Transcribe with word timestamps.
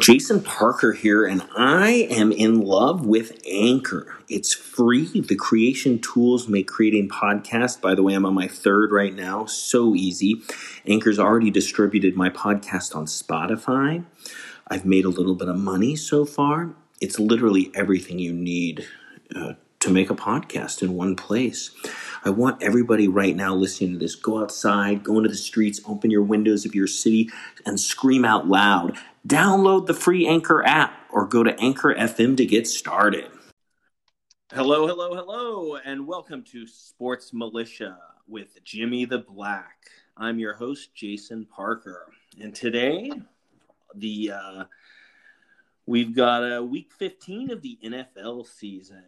Jason 0.00 0.42
Parker 0.42 0.92
here, 0.92 1.24
and 1.24 1.46
I 1.56 2.08
am 2.10 2.32
in 2.32 2.62
love 2.62 3.04
with 3.06 3.40
Anchor. 3.48 4.16
It's 4.28 4.54
free. 4.54 5.20
The 5.20 5.36
creation 5.36 5.98
tools 5.98 6.48
make 6.48 6.66
creating 6.68 7.08
podcasts. 7.08 7.80
By 7.80 7.94
the 7.94 8.02
way, 8.02 8.14
I'm 8.14 8.24
on 8.24 8.34
my 8.34 8.48
third 8.48 8.90
right 8.90 9.14
now. 9.14 9.44
So 9.46 9.94
easy. 9.94 10.42
Anchor's 10.86 11.18
already 11.18 11.50
distributed 11.50 12.16
my 12.16 12.30
podcast 12.30 12.96
on 12.96 13.06
Spotify. 13.06 14.04
I've 14.68 14.86
made 14.86 15.04
a 15.04 15.10
little 15.10 15.34
bit 15.34 15.48
of 15.48 15.56
money 15.56 15.96
so 15.96 16.24
far. 16.24 16.70
It's 17.00 17.18
literally 17.18 17.70
everything 17.74 18.18
you 18.18 18.32
need 18.32 18.86
uh, 19.34 19.54
to 19.80 19.90
make 19.90 20.10
a 20.10 20.14
podcast 20.14 20.82
in 20.82 20.94
one 20.94 21.16
place. 21.16 21.70
I 22.24 22.30
want 22.30 22.62
everybody 22.62 23.08
right 23.08 23.34
now 23.34 23.52
listening 23.52 23.94
to 23.94 23.98
this 23.98 24.14
go 24.14 24.40
outside, 24.40 25.02
go 25.02 25.16
into 25.16 25.28
the 25.28 25.34
streets, 25.34 25.80
open 25.84 26.08
your 26.08 26.22
windows 26.22 26.64
of 26.64 26.72
your 26.72 26.86
city, 26.86 27.28
and 27.66 27.80
scream 27.80 28.24
out 28.24 28.46
loud. 28.46 28.96
Download 29.26 29.86
the 29.86 29.94
free 29.94 30.28
Anchor 30.28 30.64
app 30.64 30.92
or 31.10 31.26
go 31.26 31.42
to 31.42 31.58
Anchor 31.58 31.92
FM 31.92 32.36
to 32.36 32.46
get 32.46 32.68
started. 32.68 33.28
Hello, 34.52 34.86
hello, 34.86 35.16
hello, 35.16 35.76
and 35.84 36.06
welcome 36.06 36.44
to 36.44 36.64
Sports 36.64 37.32
Militia 37.32 37.98
with 38.28 38.62
Jimmy 38.62 39.04
the 39.04 39.18
Black. 39.18 39.78
I'm 40.16 40.38
your 40.38 40.54
host, 40.54 40.94
Jason 40.94 41.44
Parker, 41.44 42.06
and 42.40 42.54
today 42.54 43.10
the 43.96 44.30
uh, 44.30 44.64
we've 45.86 46.14
got 46.14 46.44
a 46.44 46.60
uh, 46.60 46.62
week 46.62 46.92
15 46.96 47.50
of 47.50 47.62
the 47.62 47.80
NFL 47.82 48.46
season, 48.46 49.06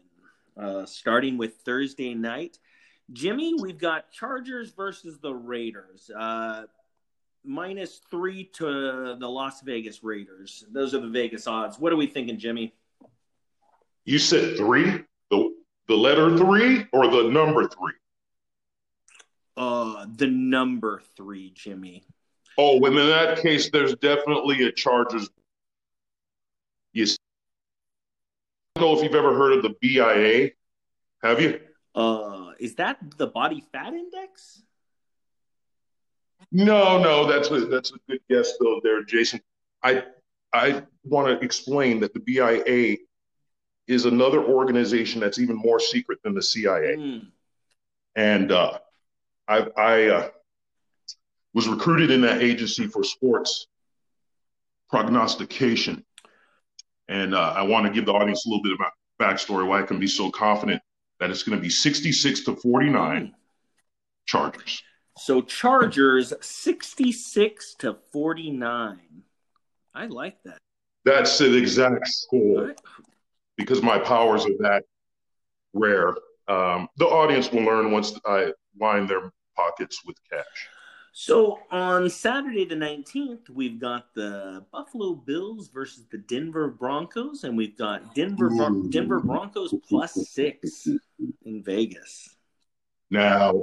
uh, 0.56 0.84
starting 0.84 1.38
with 1.38 1.58
Thursday 1.58 2.12
night. 2.12 2.58
Jimmy, 3.12 3.54
we've 3.54 3.78
got 3.78 4.10
Chargers 4.10 4.70
versus 4.70 5.18
the 5.18 5.34
Raiders. 5.34 6.10
Uh, 6.10 6.64
minus 7.44 8.00
three 8.10 8.44
to 8.54 9.16
the 9.18 9.28
Las 9.28 9.60
Vegas 9.62 10.02
Raiders. 10.02 10.64
Those 10.72 10.94
are 10.94 11.00
the 11.00 11.08
Vegas 11.08 11.46
odds. 11.46 11.78
What 11.78 11.92
are 11.92 11.96
we 11.96 12.06
thinking, 12.06 12.38
Jimmy? 12.38 12.74
You 14.04 14.18
said 14.18 14.56
three? 14.56 15.02
The 15.30 15.54
the 15.86 15.94
letter 15.94 16.36
three 16.36 16.86
or 16.92 17.08
the 17.08 17.30
number 17.30 17.68
three? 17.68 17.92
Uh 19.56 20.06
the 20.16 20.26
number 20.26 21.02
three, 21.16 21.52
Jimmy. 21.54 22.04
Oh, 22.56 22.78
well, 22.78 22.96
in 22.96 23.08
that 23.08 23.40
case, 23.40 23.68
there's 23.70 23.96
definitely 23.96 24.64
a 24.64 24.72
Chargers. 24.72 25.28
Yes. 26.92 27.16
I 28.76 28.80
don't 28.80 28.92
know 28.92 28.98
if 28.98 29.04
you've 29.04 29.14
ever 29.14 29.34
heard 29.34 29.54
of 29.54 29.62
the 29.62 29.74
BIA. 29.80 30.50
Have 31.22 31.40
you? 31.40 31.60
Uh 31.94 32.43
is 32.58 32.76
that 32.76 32.98
the 33.16 33.26
body 33.26 33.64
fat 33.72 33.92
index? 33.92 34.62
No, 36.52 37.02
no, 37.02 37.26
that's 37.26 37.50
a 37.50 37.66
that's 37.66 37.92
a 37.92 37.98
good 38.08 38.20
guess 38.28 38.52
though, 38.58 38.80
there, 38.82 39.02
Jason. 39.02 39.40
I 39.82 40.04
I 40.52 40.82
want 41.04 41.28
to 41.28 41.44
explain 41.44 42.00
that 42.00 42.14
the 42.14 42.20
BIA 42.20 42.98
is 43.86 44.06
another 44.06 44.42
organization 44.42 45.20
that's 45.20 45.38
even 45.38 45.56
more 45.56 45.80
secret 45.80 46.18
than 46.22 46.34
the 46.34 46.42
CIA. 46.42 46.96
Mm. 46.96 47.26
And 48.16 48.52
uh, 48.52 48.78
I, 49.48 49.66
I 49.76 50.06
uh, 50.06 50.28
was 51.52 51.68
recruited 51.68 52.10
in 52.10 52.22
that 52.22 52.42
agency 52.42 52.86
for 52.86 53.04
sports 53.04 53.66
prognostication. 54.88 56.04
And 57.08 57.34
uh, 57.34 57.52
I 57.56 57.62
want 57.62 57.86
to 57.86 57.92
give 57.92 58.06
the 58.06 58.12
audience 58.12 58.46
a 58.46 58.48
little 58.48 58.62
bit 58.62 58.72
of 58.72 58.78
my 58.78 58.88
backstory 59.20 59.66
why 59.66 59.80
I 59.80 59.82
can 59.82 59.98
be 59.98 60.06
so 60.06 60.30
confident 60.30 60.80
that 61.24 61.30
it's 61.30 61.42
going 61.42 61.56
to 61.56 61.62
be 61.62 61.70
66 61.70 62.44
to 62.44 62.54
49 62.54 63.34
Chargers. 64.26 64.82
So 65.16 65.40
Chargers 65.40 66.34
66 66.42 67.76
to 67.76 67.96
49. 68.12 68.98
I 69.94 70.06
like 70.06 70.36
that. 70.44 70.58
That's 71.06 71.38
the 71.38 71.56
exact 71.56 72.08
score 72.08 72.66
right. 72.66 72.80
because 73.56 73.80
my 73.80 73.98
powers 73.98 74.44
are 74.44 74.58
that 74.60 74.82
rare. 75.72 76.08
Um, 76.46 76.88
the 76.98 77.06
audience 77.06 77.50
will 77.50 77.62
learn 77.62 77.90
once 77.90 78.12
I 78.26 78.52
line 78.78 79.06
their 79.06 79.32
pockets 79.56 80.04
with 80.04 80.18
cash. 80.30 80.68
So 81.16 81.60
on 81.70 82.10
Saturday 82.10 82.64
the 82.64 82.74
19th, 82.74 83.48
we've 83.48 83.78
got 83.78 84.12
the 84.14 84.64
Buffalo 84.72 85.14
Bills 85.14 85.68
versus 85.68 86.04
the 86.10 86.18
Denver 86.18 86.66
Broncos, 86.66 87.44
and 87.44 87.56
we've 87.56 87.78
got 87.78 88.16
Denver 88.16 88.50
Denver 88.88 89.20
Broncos 89.20 89.72
plus 89.88 90.14
six 90.28 90.88
in 91.44 91.62
Vegas. 91.62 92.34
Now, 93.10 93.62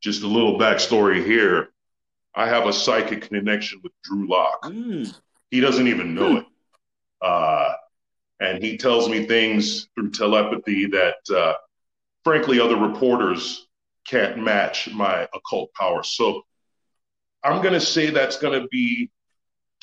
just 0.00 0.22
a 0.22 0.28
little 0.28 0.56
backstory 0.60 1.26
here. 1.26 1.70
I 2.36 2.46
have 2.46 2.68
a 2.68 2.72
psychic 2.72 3.22
connection 3.22 3.80
with 3.82 3.92
Drew 4.04 4.28
Lock. 4.28 4.62
Mm. 4.62 5.12
He 5.50 5.58
doesn't 5.58 5.88
even 5.88 6.14
know 6.14 6.34
mm. 6.34 6.38
it. 6.38 6.46
Uh, 7.20 7.72
and 8.38 8.62
he 8.62 8.78
tells 8.78 9.08
me 9.08 9.26
things 9.26 9.88
through 9.96 10.12
telepathy 10.12 10.86
that, 10.86 11.16
uh, 11.36 11.54
frankly, 12.22 12.60
other 12.60 12.76
reporters 12.76 13.67
can't 14.08 14.38
match 14.38 14.90
my 14.90 15.28
occult 15.34 15.72
power. 15.74 16.02
So 16.02 16.42
I'm 17.44 17.62
going 17.62 17.74
to 17.74 17.80
say 17.80 18.10
that's 18.10 18.38
going 18.38 18.60
to 18.60 18.66
be 18.68 19.10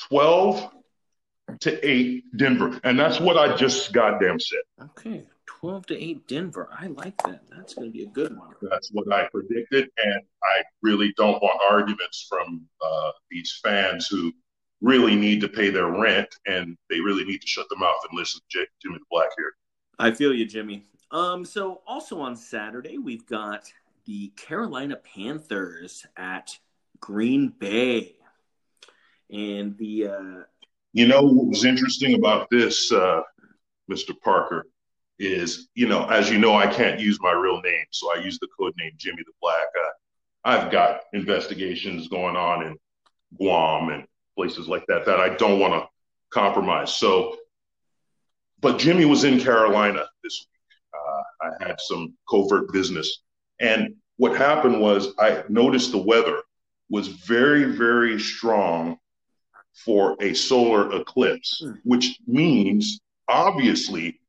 12 0.08 0.70
to 1.60 1.88
8 1.88 2.36
Denver. 2.36 2.80
And 2.84 2.98
that's 2.98 3.20
what 3.20 3.38
I 3.38 3.56
just 3.56 3.92
goddamn 3.92 4.40
said. 4.40 4.60
Okay. 4.82 5.24
12 5.60 5.86
to 5.86 6.02
8 6.02 6.28
Denver. 6.28 6.68
I 6.72 6.88
like 6.88 7.16
that. 7.24 7.42
That's 7.50 7.74
going 7.74 7.88
to 7.88 7.92
be 7.92 8.02
a 8.02 8.08
good 8.08 8.36
one. 8.36 8.50
That's 8.62 8.90
what 8.92 9.10
I 9.12 9.28
predicted. 9.28 9.88
And 9.96 10.20
I 10.42 10.62
really 10.82 11.14
don't 11.16 11.40
want 11.42 11.60
arguments 11.70 12.26
from 12.28 12.66
uh, 12.84 13.10
these 13.30 13.58
fans 13.62 14.08
who 14.08 14.32
really 14.82 15.16
need 15.16 15.40
to 15.40 15.48
pay 15.48 15.70
their 15.70 15.86
rent 15.86 16.28
and 16.46 16.76
they 16.90 17.00
really 17.00 17.24
need 17.24 17.40
to 17.40 17.46
shut 17.46 17.66
their 17.70 17.78
mouth 17.78 17.96
and 18.08 18.18
listen 18.18 18.40
to 18.50 18.66
Jimmy 18.82 18.98
the 18.98 19.04
Black 19.10 19.30
here. 19.38 19.52
I 19.98 20.10
feel 20.10 20.34
you, 20.34 20.44
Jimmy. 20.44 20.84
Um, 21.10 21.44
so 21.44 21.80
also 21.86 22.20
on 22.20 22.36
Saturday, 22.36 22.98
we've 22.98 23.26
got 23.26 23.72
the 24.06 24.28
Carolina 24.36 24.96
Panthers 24.96 26.06
at 26.16 26.56
Green 27.00 27.48
Bay. 27.48 28.14
And 29.30 29.76
the 29.76 30.06
uh, 30.06 30.42
you 30.92 31.08
know 31.08 31.22
what 31.22 31.48
was 31.48 31.64
interesting 31.64 32.14
about 32.14 32.48
this, 32.50 32.92
uh, 32.92 33.22
Mr. 33.90 34.18
Parker, 34.22 34.66
is 35.18 35.68
you 35.74 35.88
know 35.88 36.06
as 36.06 36.30
you 36.30 36.38
know 36.38 36.54
I 36.54 36.68
can't 36.68 37.00
use 37.00 37.18
my 37.20 37.32
real 37.32 37.60
name, 37.60 37.84
so 37.90 38.12
I 38.12 38.20
use 38.20 38.38
the 38.38 38.48
code 38.58 38.74
name 38.78 38.92
Jimmy 38.96 39.22
the 39.26 39.32
Black. 39.42 39.66
Uh, 39.84 39.90
I've 40.44 40.70
got 40.70 41.00
investigations 41.12 42.06
going 42.06 42.36
on 42.36 42.64
in 42.64 42.76
Guam 43.36 43.88
and 43.88 44.06
places 44.36 44.68
like 44.68 44.86
that 44.86 45.04
that 45.06 45.18
I 45.18 45.30
don't 45.30 45.58
want 45.58 45.74
to 45.74 45.88
compromise. 46.30 46.94
So, 46.94 47.36
but 48.60 48.78
Jimmy 48.78 49.06
was 49.06 49.24
in 49.24 49.40
Carolina 49.40 50.04
this 50.22 50.46
week. 50.46 50.92
Uh, 50.94 51.48
I 51.48 51.66
had 51.66 51.80
some 51.80 52.14
covert 52.30 52.72
business 52.72 53.22
and 53.60 53.94
what 54.16 54.36
happened 54.36 54.80
was 54.80 55.08
I 55.18 55.44
noticed 55.48 55.92
the 55.92 55.98
weather 55.98 56.42
was 56.88 57.08
very, 57.08 57.64
very 57.64 58.18
strong 58.18 58.98
for 59.84 60.16
a 60.20 60.34
solar 60.34 60.94
eclipse, 60.94 61.62
hmm. 61.62 61.72
which 61.84 62.18
means 62.26 63.00
obviously 63.28 64.20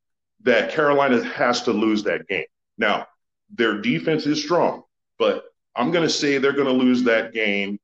that 0.42 0.70
Carolina 0.70 1.22
has 1.24 1.62
to 1.62 1.72
lose 1.72 2.02
that 2.04 2.26
game. 2.28 2.44
Now, 2.76 3.06
their 3.54 3.80
defense 3.80 4.26
is 4.26 4.42
strong, 4.42 4.82
but 5.18 5.44
I'm 5.74 5.90
going 5.90 6.06
to 6.06 6.12
say 6.12 6.38
they're 6.38 6.52
going 6.52 6.66
to 6.66 6.72
lose 6.72 7.02
that 7.04 7.32
game. 7.32 7.78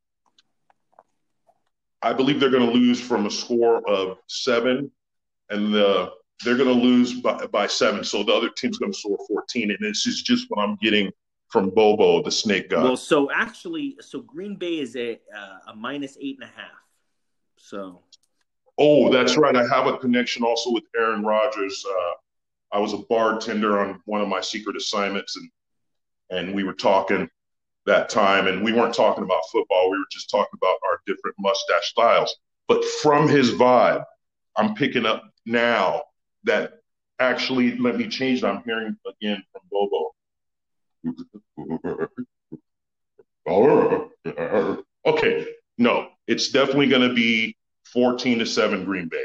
I 2.02 2.12
believe 2.12 2.38
they're 2.38 2.50
going 2.50 2.66
to 2.66 2.72
lose 2.72 3.00
from 3.00 3.24
a 3.26 3.30
score 3.30 3.86
of 3.88 4.18
seven, 4.26 4.90
and 5.48 5.72
the, 5.72 6.12
they're 6.44 6.56
going 6.56 6.68
to 6.68 6.84
lose 6.84 7.14
by, 7.20 7.46
by 7.46 7.66
seven. 7.66 8.04
So 8.04 8.22
the 8.22 8.32
other 8.32 8.50
team's 8.50 8.78
going 8.78 8.92
to 8.92 8.98
score 8.98 9.18
14. 9.26 9.70
And 9.70 9.78
this 9.80 10.06
is 10.06 10.22
just 10.22 10.46
what 10.50 10.62
I'm 10.62 10.76
getting 10.76 11.10
from 11.48 11.70
Bobo, 11.70 12.22
the 12.22 12.30
snake 12.30 12.70
guy. 12.70 12.82
Well, 12.82 12.96
so 12.96 13.30
actually, 13.30 13.96
so 14.00 14.20
Green 14.20 14.56
Bay 14.56 14.80
is 14.80 14.96
a 14.96 15.20
uh, 15.34 15.72
a 15.72 15.76
minus 15.76 16.16
eight 16.20 16.36
and 16.40 16.48
a 16.50 16.52
half. 16.52 16.82
So. 17.56 18.02
Oh, 18.76 19.08
that's 19.08 19.36
right. 19.36 19.54
I 19.54 19.64
have 19.68 19.86
a 19.86 19.96
connection 19.98 20.42
also 20.42 20.72
with 20.72 20.82
Aaron 20.96 21.22
Rodgers. 21.24 21.84
Uh, 21.88 22.76
I 22.76 22.80
was 22.80 22.92
a 22.92 22.98
bartender 23.08 23.78
on 23.78 24.00
one 24.04 24.20
of 24.20 24.26
my 24.26 24.40
secret 24.40 24.76
assignments, 24.76 25.36
and 25.36 25.50
and 26.30 26.54
we 26.54 26.64
were 26.64 26.72
talking 26.72 27.28
that 27.86 28.08
time, 28.08 28.48
and 28.48 28.64
we 28.64 28.72
weren't 28.72 28.94
talking 28.94 29.22
about 29.22 29.42
football. 29.52 29.90
We 29.90 29.98
were 29.98 30.04
just 30.10 30.30
talking 30.30 30.58
about 30.60 30.76
our 30.90 31.00
different 31.06 31.36
mustache 31.38 31.90
styles. 31.90 32.34
But 32.66 32.84
from 32.84 33.28
his 33.28 33.52
vibe, 33.52 34.04
I'm 34.56 34.74
picking 34.74 35.06
up 35.06 35.22
now 35.46 36.02
that 36.44 36.80
actually, 37.20 37.76
let 37.78 37.96
me 37.96 38.08
change 38.08 38.42
it. 38.42 38.46
I'm 38.46 38.62
hearing 38.64 38.96
again 39.06 39.42
from 39.52 39.62
Bobo 39.70 40.13
okay, 45.06 45.46
no, 45.78 46.08
it's 46.26 46.50
definitely 46.50 46.88
going 46.88 47.08
to 47.08 47.14
be 47.14 47.56
14 47.92 48.38
to 48.40 48.46
7 48.46 48.84
Green 48.84 49.08
Bay. 49.08 49.24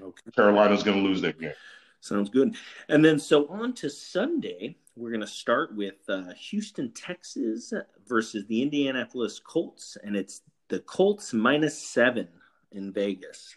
Okay. 0.00 0.30
Carolina's 0.36 0.82
going 0.82 1.02
to 1.02 1.02
lose 1.02 1.20
that 1.22 1.40
game. 1.40 1.52
Sounds 2.00 2.30
good. 2.30 2.54
And 2.88 3.04
then 3.04 3.18
so 3.18 3.48
on 3.48 3.72
to 3.74 3.90
Sunday, 3.90 4.76
we're 4.94 5.10
going 5.10 5.20
to 5.20 5.26
start 5.26 5.74
with 5.74 5.96
uh, 6.08 6.32
Houston, 6.50 6.92
Texas 6.92 7.72
versus 8.06 8.46
the 8.46 8.62
Indianapolis 8.62 9.40
Colts, 9.40 9.96
and 10.02 10.16
it's 10.16 10.42
the 10.68 10.78
Colts 10.80 11.32
minus 11.32 11.76
seven 11.76 12.28
in 12.72 12.92
Vegas. 12.92 13.56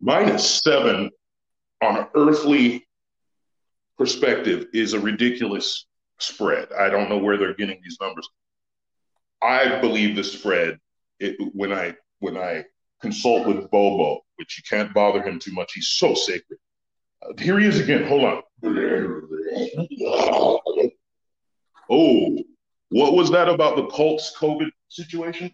minus 0.00 0.62
seven 0.62 1.10
on 1.82 1.96
an 1.98 2.06
earthly 2.14 2.86
perspective 3.98 4.66
is 4.72 4.92
a 4.92 5.00
ridiculous 5.00 5.86
spread. 6.18 6.68
I 6.78 6.88
don't 6.88 7.08
know 7.08 7.18
where 7.18 7.36
they're 7.36 7.54
getting 7.54 7.80
these 7.82 7.98
numbers. 8.00 8.28
I 9.42 9.80
believe 9.80 10.16
the 10.16 10.24
spread 10.24 10.78
it, 11.18 11.36
when 11.54 11.72
I 11.72 11.94
when 12.20 12.36
I 12.36 12.64
consult 13.00 13.46
with 13.46 13.70
Bobo, 13.70 14.20
which 14.36 14.58
you 14.58 14.62
can't 14.68 14.94
bother 14.94 15.22
him 15.22 15.38
too 15.38 15.52
much. 15.52 15.72
He's 15.74 15.88
so 15.88 16.14
sacred. 16.14 16.58
Uh, 17.22 17.32
here 17.38 17.58
he 17.58 17.66
is 17.66 17.80
again. 17.80 18.06
Hold 18.06 18.24
on. 18.24 18.42
Oh, 21.90 22.38
what 22.90 23.14
was 23.14 23.30
that 23.30 23.48
about 23.48 23.76
the 23.76 23.86
Colts 23.86 24.34
COVID 24.38 24.70
situation? 24.88 25.50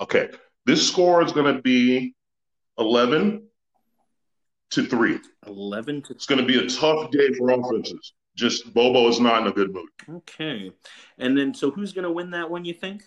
Okay, 0.00 0.28
this 0.64 0.86
score 0.86 1.22
is 1.24 1.32
going 1.32 1.54
to 1.54 1.62
be 1.62 2.14
11 2.78 3.46
to 4.70 4.84
3. 4.86 5.18
11 5.46 6.02
to 6.02 6.12
It's 6.12 6.26
going 6.26 6.40
to 6.40 6.46
be 6.46 6.58
a 6.58 6.68
tough 6.68 7.10
day 7.10 7.32
for 7.34 7.50
offenses. 7.50 8.12
Just 8.36 8.74
Bobo 8.74 9.08
is 9.08 9.18
not 9.20 9.42
in 9.42 9.48
a 9.48 9.52
good 9.52 9.72
mood. 9.72 9.88
Okay. 10.10 10.70
And 11.18 11.36
then, 11.38 11.54
so 11.54 11.70
who's 11.70 11.92
going 11.92 12.04
to 12.04 12.10
win 12.10 12.30
that 12.30 12.50
one, 12.50 12.64
you 12.64 12.74
think? 12.74 13.02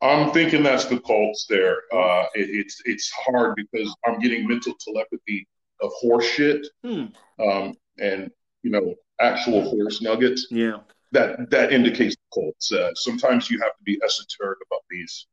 I'm 0.00 0.30
thinking 0.30 0.62
that's 0.62 0.84
the 0.86 1.00
Colts 1.00 1.46
there. 1.48 1.82
Uh, 1.92 2.26
it, 2.34 2.48
it's 2.50 2.80
it's 2.84 3.10
hard 3.26 3.56
because 3.56 3.92
I'm 4.06 4.20
getting 4.20 4.46
mental 4.46 4.72
telepathy 4.80 5.46
of 5.80 5.90
horse 6.00 6.24
shit 6.24 6.66
Hmm. 6.84 7.06
um, 7.40 7.74
and 7.98 8.30
you 8.62 8.70
know 8.70 8.94
actual 9.20 9.62
horse 9.68 10.00
nuggets. 10.00 10.46
Yeah. 10.50 10.78
That 11.10 11.50
that 11.50 11.72
indicates 11.72 12.14
the 12.14 12.22
Colts. 12.32 12.70
Uh, 12.70 12.90
sometimes 12.94 13.50
you 13.50 13.58
have 13.60 13.76
to 13.76 13.82
be 13.82 13.98
esoteric 14.04 14.58
about 14.70 14.82
these 14.88 15.26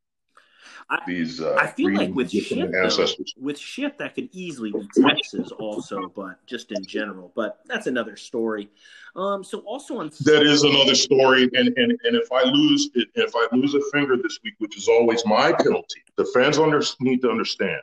I- 0.89 1.01
these. 1.07 1.41
Uh, 1.41 1.55
I 1.59 1.67
feel 1.67 1.93
like 1.93 2.13
with 2.13 2.29
shit, 2.29 2.71
though, 2.71 3.07
with 3.37 3.57
shit, 3.57 3.97
that 3.97 4.13
could 4.13 4.29
easily 4.31 4.71
be 4.71 4.87
Texas 5.01 5.51
also, 5.51 6.11
but 6.15 6.45
just 6.45 6.71
in 6.71 6.83
general. 6.85 7.31
But 7.35 7.61
that's 7.65 7.87
another 7.87 8.15
story. 8.15 8.69
Um, 9.15 9.43
so 9.43 9.59
also 9.59 9.97
on 9.97 10.11
That 10.25 10.43
is 10.43 10.63
another 10.63 10.93
story, 10.95 11.43
and 11.53 11.69
and 11.77 11.91
and 12.03 12.15
if 12.15 12.31
I 12.31 12.43
lose 12.43 12.89
it, 12.93 13.07
if 13.15 13.33
I 13.35 13.47
lose 13.55 13.73
a 13.73 13.81
finger 13.91 14.15
this 14.17 14.39
week, 14.43 14.55
which 14.59 14.77
is 14.77 14.87
always 14.87 15.25
my 15.25 15.53
penalty, 15.53 16.01
the 16.17 16.25
fans 16.33 16.59
under, 16.59 16.81
need 16.99 17.21
to 17.21 17.31
understand. 17.31 17.81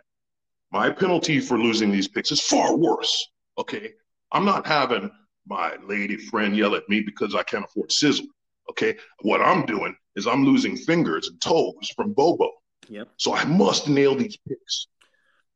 My 0.70 0.90
penalty 0.90 1.40
for 1.40 1.58
losing 1.58 1.90
these 1.90 2.08
picks 2.08 2.30
is 2.30 2.40
far 2.40 2.76
worse. 2.76 3.28
Okay, 3.58 3.94
I'm 4.30 4.44
not 4.44 4.66
having 4.66 5.10
my 5.46 5.76
lady 5.84 6.16
friend 6.16 6.56
yell 6.56 6.74
at 6.76 6.88
me 6.88 7.00
because 7.00 7.34
I 7.34 7.42
can't 7.42 7.64
afford 7.64 7.90
sizzle. 7.90 8.26
Okay, 8.70 8.96
what 9.22 9.40
I'm 9.40 9.66
doing 9.66 9.96
is 10.14 10.26
I'm 10.26 10.44
losing 10.44 10.76
fingers 10.76 11.28
and 11.28 11.40
toes 11.40 11.90
from 11.96 12.12
Bobo. 12.12 12.50
Yep. 12.88 13.08
So 13.16 13.34
I 13.34 13.44
must 13.44 13.88
nail 13.88 14.14
these 14.14 14.36
picks. 14.48 14.88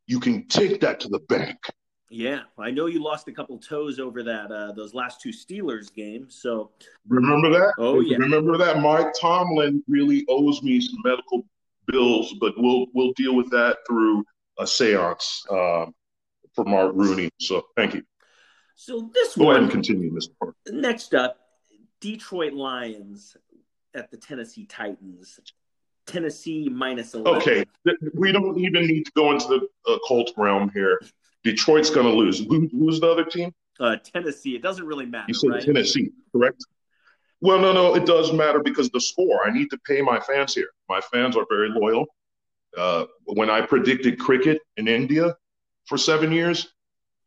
You 0.07 0.21
can 0.21 0.47
take 0.49 0.81
that 0.81 1.01
to 1.01 1.09
the 1.09 1.21
bank. 1.29 1.59
Yeah, 2.09 2.43
I 2.57 2.71
know 2.71 2.87
you 2.87 3.03
lost 3.03 3.27
a 3.27 3.33
couple 3.33 3.59
toes 3.59 3.99
over 3.99 4.23
that 4.23 4.53
uh, 4.53 4.73
those 4.73 4.95
last 4.95 5.21
two 5.21 5.31
Steelers 5.31 5.93
games. 5.93 6.39
So 6.41 6.71
Remember 7.09 7.51
that? 7.51 7.75
Oh, 7.79 8.01
yeah. 8.01 8.17
Remember 8.19 8.57
that 8.59 8.81
Mike 8.81 9.13
Tomlin 9.21 9.83
really 9.89 10.25
owes 10.29 10.63
me 10.63 10.81
some 10.81 10.99
medical 11.05 11.45
bills, 11.89 12.33
but 12.41 12.55
we'll 12.57 12.87
we'll 12.95 13.13
deal 13.17 13.35
with 13.35 13.51
that 13.51 13.79
through 13.87 14.25
a 14.59 14.65
séance 14.65 15.51
um, 15.51 15.95
for 16.55 16.65
Mark 16.65 16.93
Rooney. 16.95 17.31
So 17.41 17.63
thank 17.77 17.95
you. 17.95 18.03
so 18.77 19.11
this 19.13 19.37
Go 19.37 19.51
ahead 19.51 19.63
and 19.63 19.71
continue, 19.71 20.13
Mr. 20.13 20.31
Parker. 20.39 20.57
next 20.71 21.13
up, 21.13 21.39
Detroit 22.01 22.53
Lions 22.53 23.37
at 23.95 24.11
the 24.13 24.17
Tennessee 24.17 24.67
Titans. 24.67 25.41
Tennessee 26.07 26.69
minus 26.69 27.15
eleven. 27.15 27.41
Okay, 27.41 27.65
we 28.15 28.33
don't 28.33 28.59
even 28.59 28.87
need 28.87 29.05
to 29.07 29.13
go 29.17 29.33
into 29.33 29.47
the 29.49 29.93
uh, 29.93 29.99
Colts 30.07 30.33
realm 30.37 30.71
here. 30.73 31.01
Detroit's 31.45 31.91
going 31.91 32.07
to 32.07 32.13
lose. 32.13 32.41
Who, 32.41 32.69
who's 32.73 33.01
the 33.01 33.11
other 33.11 33.25
team? 33.25 33.53
Uh, 33.79 33.97
Tennessee. 34.03 34.57
It 34.57 34.63
doesn't 34.63 34.87
really 34.87 35.07
matter, 35.07 35.27
You 35.29 35.35
said 35.35 35.51
right? 35.51 35.63
Tennessee, 35.63 36.11
correct? 36.33 36.65
Well, 37.41 37.61
no, 37.61 37.73
no, 37.73 37.95
it 37.95 38.07
does 38.07 38.33
matter 38.33 38.61
because 38.61 38.89
the 38.91 39.01
score. 39.01 39.47
I 39.47 39.53
need 39.53 39.69
to 39.71 39.79
pay 39.87 40.01
my 40.01 40.19
fans 40.21 40.55
here. 40.55 40.69
My 40.89 41.01
fans 41.13 41.37
are 41.37 41.45
very 41.51 41.69
loyal. 41.69 42.07
Uh, 42.77 43.07
when 43.25 43.51
I 43.51 43.61
predicted 43.61 44.19
cricket 44.19 44.61
in 44.77 44.89
India 44.89 45.37
for 45.87 45.99
seven 45.99 46.33
years, 46.33 46.73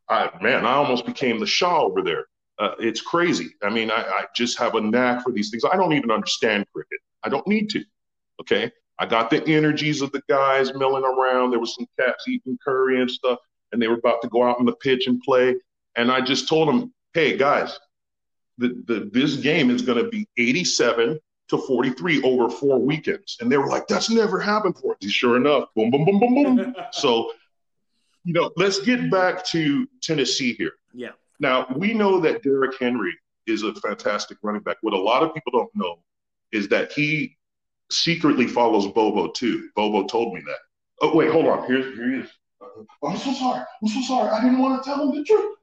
I 0.10 0.30
man, 0.42 0.66
I 0.66 0.74
almost 0.74 1.06
became 1.06 1.40
the 1.40 1.46
Shah 1.46 1.82
over 1.82 2.02
there. 2.02 2.26
Uh, 2.58 2.76
it's 2.80 3.02
crazy. 3.02 3.52
I 3.62 3.70
mean, 3.70 3.90
I, 3.90 4.02
I 4.02 4.26
just 4.36 4.58
have 4.60 4.76
a 4.76 4.82
knack 4.82 5.24
for 5.24 5.32
these 5.32 5.50
things. 5.50 5.64
I 5.64 5.78
don't 5.78 5.94
even 5.94 6.12
understand 6.12 6.66
cricket. 6.74 7.00
I 7.24 7.30
don't 7.30 7.48
need 7.48 7.70
to. 7.70 7.84
Okay, 8.42 8.72
I 9.00 9.06
got 9.06 9.30
the 9.30 9.46
energies 9.48 10.02
of 10.02 10.12
the 10.12 10.22
guys 10.30 10.74
milling 10.74 11.04
around. 11.04 11.52
There 11.52 11.60
was 11.60 11.76
some 11.76 11.88
cats 12.00 12.28
eating 12.28 12.58
curry 12.64 13.02
and 13.02 13.10
stuff, 13.10 13.40
and 13.72 13.82
they 13.82 13.88
were 13.88 13.98
about 13.98 14.22
to 14.22 14.30
go 14.30 14.44
out 14.44 14.60
on 14.60 14.66
the 14.66 14.76
pitch 14.76 15.08
and 15.08 15.22
play. 15.22 15.56
And 15.96 16.12
I 16.12 16.22
just 16.22 16.48
told 16.48 16.68
them, 16.68 16.94
"Hey 17.14 17.38
guys, 17.38 17.78
the, 18.58 18.82
the 18.88 19.10
this 19.12 19.38
game 19.38 19.70
is 19.70 19.82
going 19.82 20.04
to 20.04 20.10
be 20.10 20.28
87 20.38 21.20
to 21.50 21.58
43 21.58 22.22
over 22.24 22.50
four 22.50 22.80
weekends." 22.80 23.38
And 23.40 23.52
they 23.52 23.58
were 23.58 23.68
like, 23.68 23.88
"That's 23.88 24.10
never 24.10 24.40
happened 24.40 24.76
before." 24.76 24.98
Sure 25.02 25.38
enough, 25.38 25.70
boom, 25.76 25.92
boom, 25.92 26.06
boom, 26.06 26.20
boom, 26.20 26.56
boom. 26.56 26.76
so, 26.92 27.32
you 28.24 28.34
know, 28.34 28.52
let's 28.58 28.80
get 28.80 29.10
back 29.10 29.46
to 29.46 29.88
Tennessee 30.02 30.54
here. 30.54 30.74
yeah. 30.94 31.12
Now, 31.42 31.68
we 31.74 31.94
know 31.94 32.20
that 32.20 32.44
Derrick 32.44 32.78
Henry 32.80 33.14
is 33.48 33.64
a 33.64 33.74
fantastic 33.76 34.38
running 34.42 34.62
back. 34.62 34.76
What 34.82 34.94
a 34.94 35.00
lot 35.00 35.24
of 35.24 35.34
people 35.34 35.54
don't 35.54 35.74
know 35.74 36.00
is 36.52 36.68
that 36.68 36.92
he 36.92 37.38
secretly 37.92 38.48
follows 38.48 38.88
Bobo 38.88 39.32
too. 39.32 39.70
Bobo 39.76 40.06
told 40.08 40.34
me 40.34 40.42
that. 40.46 40.58
Oh, 41.02 41.16
wait, 41.16 41.32
hold 41.32 41.48
on. 41.48 41.68
Here's, 41.68 41.96
here 41.96 42.12
he 42.12 42.18
is. 42.20 42.30
Uh, 42.62 43.08
I'm 43.08 43.18
so 43.18 43.34
sorry. 43.34 43.64
I'm 43.82 43.88
so 43.88 44.02
sorry. 44.02 44.30
I 44.30 44.42
didn't 44.42 44.60
want 44.60 44.84
to 44.84 44.90
tell 44.90 45.02
him 45.02 45.16
the 45.16 45.24
truth. 45.24 45.56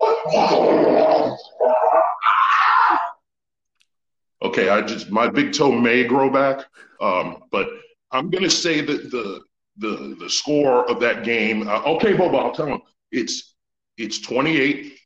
Okay, 4.43 4.69
I 4.69 4.81
just 4.83 5.11
my 5.11 5.29
big 5.29 5.53
toe 5.53 5.73
may 5.73 6.05
grow 6.05 6.31
back, 6.31 6.67
um, 7.01 7.45
but 7.51 7.69
I'm 8.13 8.31
gonna 8.31 8.51
say 8.51 8.81
that 8.81 9.11
the 9.11 9.41
the 9.79 10.17
the 10.21 10.31
score 10.31 10.89
of 10.91 11.01
that 11.01 11.25
game. 11.25 11.67
Uh, 11.69 11.83
okay, 11.83 12.13
Bobo, 12.13 12.37
I'll 12.37 12.53
tell 12.53 12.67
him 12.67 12.81
it's 13.11 13.55
it's 13.97 14.21
28 14.21 14.97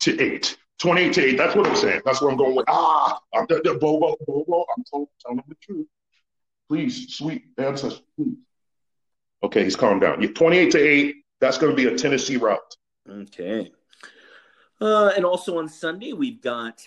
to 0.00 0.20
8. 0.20 0.56
28 0.80 1.12
to 1.14 1.24
8. 1.24 1.38
That's 1.38 1.54
what 1.54 1.66
I'm 1.66 1.76
saying. 1.76 2.02
That's 2.04 2.20
what 2.20 2.30
I'm 2.30 2.36
going 2.36 2.56
with. 2.56 2.66
Ah, 2.68 3.18
I'm 3.34 3.46
the, 3.48 3.60
the 3.64 3.74
Bobo, 3.74 4.16
Bobo. 4.26 4.64
I'm 4.76 4.84
told, 4.90 5.08
telling 5.20 5.38
him 5.38 5.44
the 5.48 5.54
truth. 5.56 5.86
Please, 6.68 7.14
sweet 7.14 7.44
ancestor, 7.58 8.02
please. 8.16 8.36
Okay, 9.42 9.64
he's 9.64 9.76
calmed 9.76 10.00
down. 10.00 10.22
Yeah, 10.22 10.28
28 10.28 10.70
to 10.72 10.78
8. 10.78 11.16
That's 11.40 11.58
going 11.58 11.72
to 11.72 11.76
be 11.76 11.92
a 11.92 11.96
Tennessee 11.96 12.36
route. 12.36 12.76
Okay. 13.08 13.70
Uh, 14.80 15.10
and 15.16 15.24
also 15.24 15.58
on 15.58 15.68
Sunday, 15.68 16.12
we've 16.12 16.40
got 16.40 16.80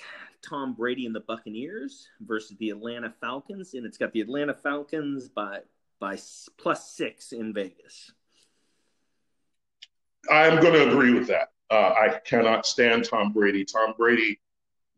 Tom 0.47 0.73
Brady 0.73 1.05
and 1.05 1.15
the 1.15 1.21
Buccaneers 1.21 2.07
versus 2.21 2.57
the 2.57 2.69
Atlanta 2.69 3.13
Falcons, 3.21 3.73
and 3.73 3.85
it's 3.85 3.97
got 3.97 4.11
the 4.13 4.21
Atlanta 4.21 4.53
Falcons 4.53 5.29
by 5.29 5.59
by 5.99 6.17
plus 6.57 6.91
six 6.91 7.31
in 7.31 7.53
Vegas. 7.53 8.11
I'm 10.29 10.61
going 10.61 10.73
to 10.73 10.89
agree 10.89 11.13
with 11.13 11.27
that. 11.27 11.49
Uh, 11.69 11.93
I 11.97 12.19
cannot 12.25 12.65
stand 12.65 13.05
Tom 13.05 13.33
Brady. 13.33 13.65
Tom 13.65 13.93
Brady 13.97 14.39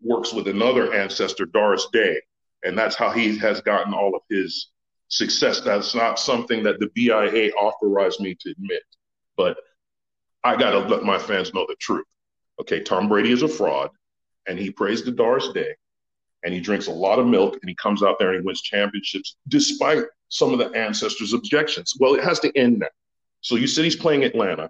works 0.02 0.34
with 0.34 0.48
another 0.48 0.94
ancestor, 0.94 1.46
Doris 1.46 1.88
Day, 1.92 2.22
and 2.64 2.78
that's 2.78 2.96
how 2.96 3.10
he 3.10 3.38
has 3.38 3.62
gotten 3.62 3.94
all 3.94 4.16
of 4.16 4.22
his 4.30 4.70
success. 5.08 5.62
That's 5.62 5.96
not 5.96 6.20
something 6.20 6.64
that 6.64 6.80
the 6.80 6.90
BIA 6.94 7.52
authorized 7.54 8.20
me 8.20 8.36
to 8.40 8.52
admit, 8.52 8.84
but 9.36 9.58
I 10.44 10.56
got 10.56 10.72
to 10.72 10.80
let 10.80 11.04
my 11.04 11.18
fans 11.18 11.54
know 11.54 11.66
the 11.68 11.76
truth. 11.80 12.06
Okay, 12.62 12.82
Tom 12.82 13.10
Brady 13.10 13.32
is 13.32 13.42
a 13.42 13.48
fraud, 13.48 13.90
and 14.48 14.60
he 14.60 14.70
prays 14.70 15.02
to 15.04 15.12
Doris 15.12 15.50
Day, 15.50 15.74
and 16.44 16.54
he 16.54 16.60
drinks 16.60 16.88
a 16.88 16.92
lot 16.92 17.20
of 17.20 17.28
milk, 17.28 17.56
and 17.62 17.70
he 17.70 17.76
comes 17.76 18.04
out 18.04 18.18
there 18.20 18.30
and 18.32 18.42
he 18.42 18.46
wins 18.46 18.62
championships 18.62 19.38
despite 19.48 20.04
some 20.30 20.54
of 20.54 20.60
the 20.60 20.70
ancestors' 20.78 21.34
objections. 21.34 21.94
Well, 22.00 22.16
it 22.16 22.24
has 22.24 22.40
to 22.42 22.56
end 22.58 22.80
now. 22.80 22.88
So 23.42 23.56
you 23.56 23.68
said 23.68 23.84
he's 23.84 23.96
playing 23.96 24.24
Atlanta 24.24 24.70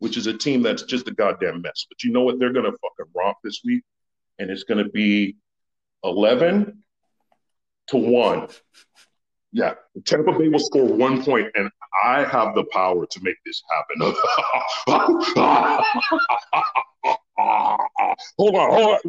which 0.00 0.16
is 0.16 0.26
a 0.26 0.36
team 0.36 0.62
that's 0.62 0.82
just 0.82 1.06
a 1.08 1.12
goddamn 1.12 1.62
mess. 1.62 1.86
But 1.88 2.02
you 2.02 2.10
know 2.10 2.22
what? 2.22 2.38
They're 2.38 2.52
going 2.52 2.64
to 2.64 2.72
fucking 2.72 3.12
rock 3.14 3.36
this 3.44 3.60
week, 3.64 3.84
and 4.38 4.50
it's 4.50 4.64
going 4.64 4.82
to 4.82 4.90
be 4.90 5.36
11 6.02 6.82
to 7.88 7.96
1. 7.96 8.48
Yeah, 9.52 9.74
Tampa 10.04 10.32
Bay 10.32 10.48
will 10.48 10.58
score 10.58 10.84
one 10.84 11.24
point, 11.24 11.48
and 11.54 11.70
I 12.04 12.24
have 12.24 12.54
the 12.54 12.64
power 12.72 13.04
to 13.04 13.20
make 13.22 13.36
this 13.44 13.62
happen. 13.70 14.00
hold 18.38 18.54
on, 18.54 18.70
hold 18.70 18.94
on. 18.94 19.00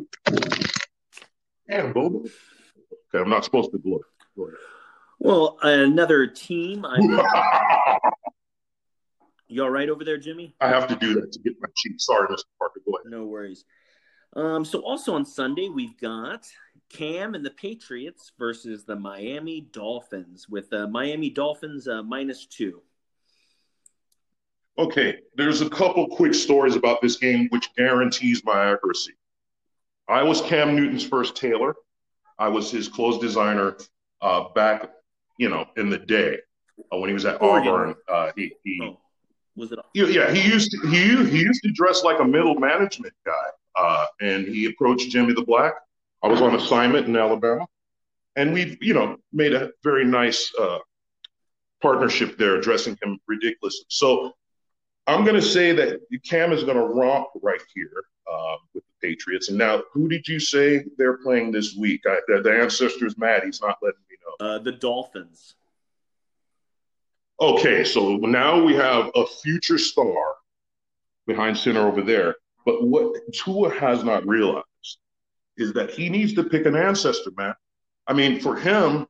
Damn, 1.69 1.93
Bobo. 1.93 2.19
Okay, 2.19 3.19
I'm 3.23 3.29
not 3.29 3.45
supposed 3.45 3.71
to 3.71 3.77
gloat. 3.77 4.01
Go 4.35 4.49
Well, 5.19 5.59
another 5.61 6.25
team. 6.25 6.83
I'm, 6.85 7.13
ahead. 7.19 7.99
You 9.51 9.63
all 9.63 9.69
right 9.69 9.89
over 9.89 10.03
there, 10.03 10.17
Jimmy? 10.17 10.55
I 10.61 10.69
have 10.69 10.87
to 10.87 10.95
do 10.95 11.13
that 11.15 11.31
to 11.31 11.39
get 11.39 11.53
my 11.59 11.67
cheeks. 11.75 12.05
Sorry, 12.05 12.27
Mr. 12.27 12.43
Parker. 12.57 12.81
Go 12.85 12.93
ahead. 12.95 13.11
No 13.11 13.25
worries. 13.25 13.65
Um, 14.33 14.63
so 14.63 14.79
also 14.79 15.13
on 15.13 15.25
Sunday, 15.25 15.67
we've 15.67 15.97
got 15.99 16.47
Cam 16.89 17.35
and 17.35 17.45
the 17.45 17.51
Patriots 17.51 18.31
versus 18.39 18.85
the 18.85 18.95
Miami 18.95 19.61
Dolphins, 19.71 20.47
with 20.47 20.69
the 20.69 20.87
Miami 20.87 21.29
Dolphins 21.29 21.87
uh, 21.87 22.01
minus 22.01 22.45
two. 22.45 22.81
Okay, 24.77 25.17
there's 25.35 25.61
a 25.61 25.69
couple 25.69 26.07
quick 26.07 26.33
stories 26.33 26.75
about 26.75 27.01
this 27.01 27.17
game 27.17 27.47
which 27.49 27.69
guarantees 27.75 28.43
my 28.45 28.71
accuracy. 28.71 29.13
I 30.07 30.23
was 30.23 30.41
Cam 30.41 30.75
Newton's 30.75 31.03
first 31.03 31.35
tailor. 31.35 31.75
I 32.39 32.47
was 32.47 32.71
his 32.71 32.87
clothes 32.87 33.19
designer 33.19 33.77
uh, 34.21 34.49
back, 34.55 34.89
you 35.37 35.49
know, 35.49 35.65
in 35.75 35.89
the 35.89 35.97
day 35.97 36.37
uh, 36.91 36.97
when 36.97 37.09
he 37.09 37.13
was 37.13 37.25
at 37.25 37.41
Auburn. 37.41 37.95
Uh, 38.07 38.31
he, 38.35 38.53
he 38.63 38.79
oh, 38.81 38.99
was 39.55 39.71
it? 39.71 39.79
Yeah, 39.93 40.31
he 40.31 40.47
used 40.47 40.71
to, 40.71 40.87
he 40.87 41.25
he 41.29 41.39
used 41.39 41.61
to 41.63 41.71
dress 41.71 42.03
like 42.03 42.19
a 42.19 42.25
middle 42.25 42.55
management 42.55 43.13
guy, 43.25 43.47
uh, 43.75 44.05
and 44.21 44.47
he 44.47 44.65
approached 44.65 45.09
Jimmy 45.09 45.33
the 45.33 45.43
Black. 45.43 45.73
I 46.23 46.27
was 46.27 46.41
on 46.41 46.55
assignment 46.55 47.07
in 47.07 47.15
Alabama, 47.15 47.65
and 48.35 48.53
we've 48.53 48.77
you 48.81 48.93
know, 48.93 49.17
made 49.33 49.53
a 49.53 49.71
very 49.83 50.05
nice 50.05 50.51
uh, 50.59 50.79
partnership 51.81 52.37
there, 52.37 52.55
addressing 52.55 52.97
him 53.01 53.19
ridiculously. 53.27 53.85
So 53.89 54.33
I'm 55.07 55.23
going 55.23 55.35
to 55.35 55.41
say 55.41 55.73
that 55.73 55.99
Cam 56.23 56.53
is 56.53 56.63
going 56.63 56.77
to 56.77 56.83
romp 56.83 57.27
right 57.41 57.61
here 57.73 58.03
uh, 58.31 58.55
with 58.73 58.83
the 58.85 59.07
Patriots. 59.07 59.49
And 59.49 59.57
now, 59.57 59.83
who 59.91 60.07
did 60.07 60.27
you 60.27 60.39
say 60.39 60.85
they're 60.97 61.17
playing 61.17 61.51
this 61.51 61.75
week? 61.75 62.01
I, 62.05 62.19
the, 62.27 62.41
the 62.41 62.61
ancestor's 62.61 63.17
mad. 63.17 63.43
He's 63.43 63.61
not 63.61 63.77
letting 63.81 63.99
me 64.09 64.17
know. 64.23 64.45
Uh, 64.45 64.59
the 64.59 64.71
Dolphins. 64.71 65.55
Okay, 67.41 67.83
so 67.83 68.17
now 68.17 68.63
we 68.63 68.75
have 68.75 69.09
a 69.15 69.25
future 69.25 69.79
star 69.79 70.35
behind 71.25 71.57
center 71.57 71.87
over 71.87 72.03
there. 72.03 72.35
But 72.67 72.87
what 72.87 73.15
Tua 73.33 73.73
has 73.79 74.03
not 74.03 74.27
realized 74.27 74.65
is 75.57 75.73
that 75.73 75.89
he 75.89 76.07
needs 76.07 76.33
to 76.35 76.43
pick 76.43 76.67
an 76.67 76.75
ancestor, 76.75 77.31
man. 77.35 77.55
I 78.05 78.13
mean, 78.13 78.39
for 78.39 78.55
him, 78.55 79.07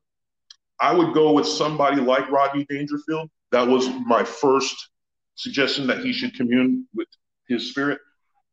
I 0.80 0.94
would 0.94 1.14
go 1.14 1.34
with 1.34 1.46
somebody 1.46 2.00
like 2.00 2.32
Rodney 2.32 2.66
Dangerfield. 2.70 3.30
That 3.52 3.68
was 3.68 3.90
my 4.06 4.24
first 4.24 4.92
suggestion 5.36 5.86
that 5.88 6.00
he 6.00 6.14
should 6.14 6.34
commune 6.34 6.88
with 6.96 7.10
his 7.50 7.70
spirit. 7.70 8.00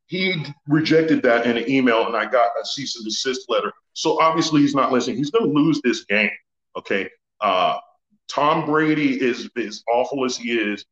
He 0.07 0.45
rejected 0.67 1.23
that 1.23 1.47
in 1.47 1.57
an 1.57 1.71
email, 1.71 2.05
and 2.09 2.17
I 2.17 2.25
got 2.25 2.51
a 2.61 2.67
cease 2.67 2.97
and 2.97 3.05
desist 3.05 3.49
letter. 3.49 3.73
So 3.93 4.21
obviously, 4.21 4.61
he's 4.63 4.75
not 4.75 4.91
listening. 4.91 5.19
He's 5.19 5.31
going 5.31 5.49
to 5.49 5.53
lose 5.53 5.81
this 5.85 6.05
game. 6.05 6.31
Okay. 6.77 7.09
Uh, 7.41 7.79
Tom 8.29 8.67
Brady 8.67 9.21
is 9.21 9.49
as 9.57 9.83
awful 9.91 10.25
as 10.25 10.37
he 10.37 10.53
is. 10.53 10.85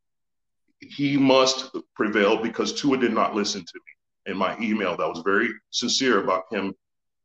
He 0.81 1.17
must 1.17 1.77
prevail 1.95 2.37
because 2.43 2.73
Tua 2.73 2.99
did 2.99 3.13
not 3.13 3.35
listen 3.35 3.61
to 3.61 3.75
me 3.75 4.33
in 4.33 4.37
my 4.37 4.59
email. 4.59 4.97
That 4.97 5.09
was 5.09 5.21
very 5.25 5.49
sincere 5.71 6.23
about 6.23 6.45
him 6.51 6.75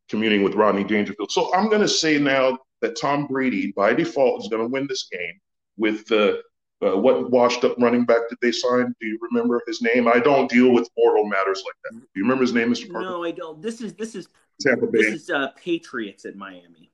communing 0.10 0.44
with 0.44 0.56
Rodney 0.56 0.84
Dangerfield. 0.84 1.32
So 1.32 1.54
I'm 1.54 1.70
going 1.70 1.82
to 1.82 1.88
say 1.88 2.18
now 2.18 2.58
that 2.82 3.00
Tom 3.00 3.28
Brady, 3.28 3.72
by 3.76 3.94
default, 3.94 4.42
is 4.42 4.50
going 4.50 4.62
to 4.62 4.68
win 4.68 4.88
this 4.88 5.08
game 5.12 5.40
with 5.78 6.06
the 6.08 6.42
uh, 6.84 6.98
what 6.98 7.30
washed 7.30 7.64
up 7.64 7.76
running 7.78 8.06
back 8.06 8.28
did 8.28 8.40
they 8.42 8.52
sign? 8.52 8.94
Do 9.00 9.08
you 9.08 9.20
remember 9.22 9.62
his 9.68 9.82
name? 9.82 10.08
I 10.08 10.20
don't 10.20 10.50
deal 10.50 10.72
with 10.72 10.90
mortal 10.98 11.26
matters 11.26 11.64
like 11.66 11.76
that. 11.84 12.00
Do 12.00 12.08
you 12.16 12.24
remember 12.24 12.42
his 12.42 12.54
name, 12.54 12.74
Mr. 12.74 12.92
Parker? 12.92 13.08
No, 13.08 13.24
I 13.24 13.32
don't. 13.32 13.62
This 13.62 13.82
is 13.82 13.94
this 13.94 14.16
is 14.16 14.28
Tampa 14.60 14.88
Bay. 14.88 15.04
This 15.04 15.24
is 15.24 15.30
uh, 15.30 15.50
Patriots 15.56 16.26
at 16.26 16.36
Miami. 16.36 16.91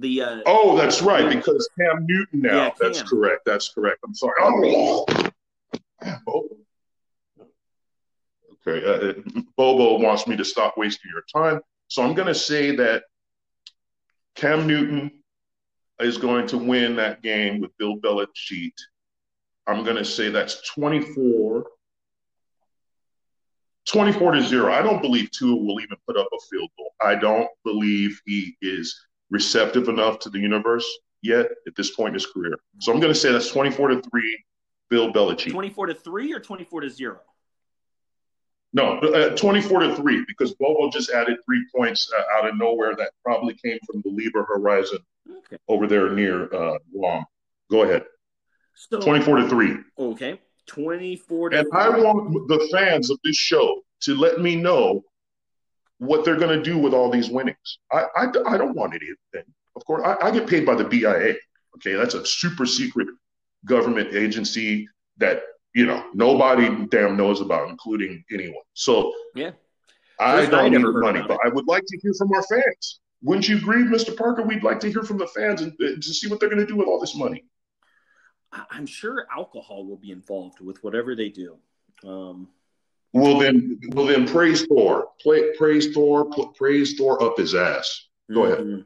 The 0.00 0.22
uh, 0.22 0.40
oh, 0.46 0.76
that's 0.76 1.02
right, 1.02 1.28
because 1.28 1.68
Cam 1.78 2.06
Newton 2.06 2.42
now. 2.42 2.56
Yeah, 2.56 2.70
Cam. 2.70 2.76
That's 2.80 3.02
correct. 3.02 3.42
That's 3.44 3.68
correct. 3.70 3.98
I'm 4.04 4.14
sorry. 4.14 4.34
Oh. 6.28 6.48
Okay, 8.66 8.84
uh, 8.86 9.14
Bobo 9.56 9.98
wants 9.98 10.26
me 10.26 10.36
to 10.36 10.44
stop 10.44 10.76
wasting 10.76 11.10
your 11.12 11.24
time, 11.32 11.60
so 11.88 12.02
I'm 12.02 12.14
going 12.14 12.28
to 12.28 12.34
say 12.34 12.76
that 12.76 13.04
Cam 14.34 14.66
Newton 14.66 15.10
is 16.00 16.18
going 16.18 16.46
to 16.48 16.58
win 16.58 16.96
that 16.96 17.22
game 17.22 17.60
with 17.60 17.76
Bill 17.78 17.96
Belichick. 17.96 18.72
I'm 19.66 19.84
going 19.84 19.96
to 19.96 20.04
say 20.04 20.30
that's 20.30 20.68
24, 20.70 21.64
24 23.88 24.32
to 24.32 24.42
zero. 24.42 24.72
I 24.72 24.82
don't 24.82 25.02
believe 25.02 25.30
Tua 25.30 25.56
will 25.56 25.80
even 25.80 25.96
put 26.06 26.16
up 26.16 26.28
a 26.32 26.38
field 26.50 26.70
goal. 26.78 26.92
I 27.00 27.14
don't 27.14 27.48
believe 27.64 28.20
he 28.26 28.56
is 28.62 29.07
receptive 29.30 29.88
enough 29.88 30.18
to 30.20 30.30
the 30.30 30.38
universe 30.38 30.86
yet 31.22 31.46
at 31.66 31.74
this 31.76 31.90
point 31.90 32.08
in 32.08 32.14
his 32.14 32.26
career. 32.26 32.58
So 32.80 32.92
I'm 32.92 33.00
going 33.00 33.12
to 33.12 33.18
say 33.18 33.32
that's 33.32 33.50
24 33.50 33.88
to 33.88 34.02
three, 34.02 34.44
Bill 34.88 35.12
Belichick. 35.12 35.50
24 35.50 35.86
to 35.86 35.94
three 35.94 36.32
or 36.32 36.40
24 36.40 36.82
to 36.82 36.90
zero? 36.90 37.20
No, 38.72 38.98
uh, 38.98 39.34
24 39.34 39.80
to 39.80 39.96
3, 39.96 40.24
because 40.28 40.54
Bobo 40.54 40.90
just 40.90 41.10
added 41.10 41.38
three 41.46 41.64
points 41.74 42.10
uh, 42.16 42.22
out 42.36 42.48
of 42.48 42.56
nowhere 42.56 42.94
that 42.96 43.12
probably 43.24 43.54
came 43.54 43.78
from 43.86 44.02
the 44.02 44.10
Lieber 44.10 44.44
horizon 44.44 44.98
okay. 45.38 45.56
over 45.68 45.86
there 45.86 46.10
near 46.10 46.54
uh, 46.54 46.76
Guam. 46.92 47.24
Go 47.70 47.84
ahead. 47.84 48.04
So, 48.74 49.00
24 49.00 49.36
to 49.38 49.48
3. 49.48 49.76
Okay. 49.98 50.40
24 50.66 51.50
to 51.50 51.58
And 51.58 51.68
3. 51.70 51.80
I 51.80 51.88
want 51.88 52.48
the 52.48 52.68
fans 52.70 53.10
of 53.10 53.18
this 53.24 53.36
show 53.36 53.80
to 54.02 54.14
let 54.14 54.40
me 54.40 54.54
know 54.54 55.02
what 55.98 56.24
they're 56.24 56.36
going 56.36 56.56
to 56.56 56.62
do 56.62 56.78
with 56.78 56.94
all 56.94 57.10
these 57.10 57.28
winnings. 57.28 57.78
I, 57.92 58.04
I, 58.16 58.26
I 58.46 58.56
don't 58.56 58.74
want 58.74 58.94
anything. 58.94 59.52
Of 59.76 59.84
course, 59.84 60.02
I, 60.04 60.28
I 60.28 60.30
get 60.30 60.48
paid 60.48 60.64
by 60.64 60.74
the 60.74 60.84
BIA. 60.84 61.34
Okay. 61.76 61.94
That's 61.94 62.14
a 62.14 62.24
super 62.24 62.66
secret 62.66 63.08
government 63.64 64.14
agency 64.14 64.88
that 65.18 65.42
you 65.74 65.86
know, 65.86 66.04
nobody 66.14 66.86
damn 66.86 67.16
knows 67.16 67.40
about, 67.40 67.68
including 67.68 68.24
anyone. 68.32 68.64
So 68.74 69.12
yeah, 69.34 69.52
I 70.18 70.46
don't 70.46 70.72
need 70.72 70.78
money, 70.78 71.22
but 71.26 71.38
I 71.44 71.48
would 71.48 71.66
like 71.68 71.84
to 71.86 71.98
hear 71.98 72.12
from 72.18 72.32
our 72.32 72.42
fans. 72.42 73.00
Wouldn't 73.22 73.48
you 73.48 73.58
agree, 73.58 73.84
Mr. 73.84 74.16
Parker? 74.16 74.42
We'd 74.42 74.64
like 74.64 74.80
to 74.80 74.90
hear 74.90 75.02
from 75.02 75.18
the 75.18 75.26
fans 75.28 75.60
and 75.60 75.72
uh, 75.74 75.94
to 75.94 76.02
see 76.02 76.28
what 76.28 76.40
they're 76.40 76.48
going 76.48 76.60
to 76.60 76.66
do 76.66 76.76
with 76.76 76.86
all 76.88 77.00
this 77.00 77.14
money. 77.14 77.44
I'm 78.70 78.86
sure 78.86 79.26
alcohol 79.30 79.86
will 79.86 79.96
be 79.96 80.10
involved 80.10 80.60
with 80.60 80.82
whatever 80.82 81.14
they 81.14 81.28
do. 81.28 81.58
Um, 82.04 82.48
well 83.12 83.38
then, 83.38 83.80
well 83.92 84.06
then, 84.06 84.26
praise 84.26 84.66
Thor. 84.66 85.08
Play, 85.20 85.56
praise 85.56 85.92
Thor. 85.94 86.30
Praise 86.56 86.94
Thor 86.96 87.22
up 87.22 87.38
his 87.38 87.54
ass. 87.54 88.08
Go 88.32 88.40
mm-hmm. 88.42 88.52
ahead. 88.52 88.84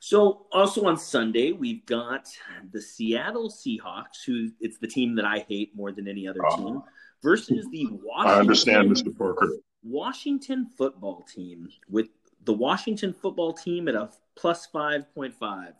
So 0.00 0.46
also 0.50 0.86
on 0.86 0.96
Sunday 0.96 1.52
we've 1.52 1.84
got 1.84 2.28
the 2.72 2.80
Seattle 2.80 3.50
Seahawks, 3.50 4.24
who 4.24 4.50
it's 4.58 4.78
the 4.78 4.86
team 4.86 5.14
that 5.16 5.26
I 5.26 5.44
hate 5.46 5.76
more 5.76 5.92
than 5.92 6.08
any 6.08 6.26
other 6.26 6.40
team, 6.56 6.78
uh, 6.78 6.80
versus 7.22 7.66
the 7.70 7.86
Washington. 7.90 8.36
I 8.36 8.40
understand, 8.40 8.90
Mr. 8.90 9.16
Parker. 9.16 9.50
Washington 9.82 10.66
football 10.76 11.22
team 11.22 11.68
with 11.88 12.08
the 12.44 12.52
Washington 12.52 13.12
football 13.12 13.52
team 13.52 13.88
at 13.88 13.94
a 13.94 14.10
plus 14.36 14.66
five 14.66 15.12
point 15.14 15.34
five. 15.34 15.74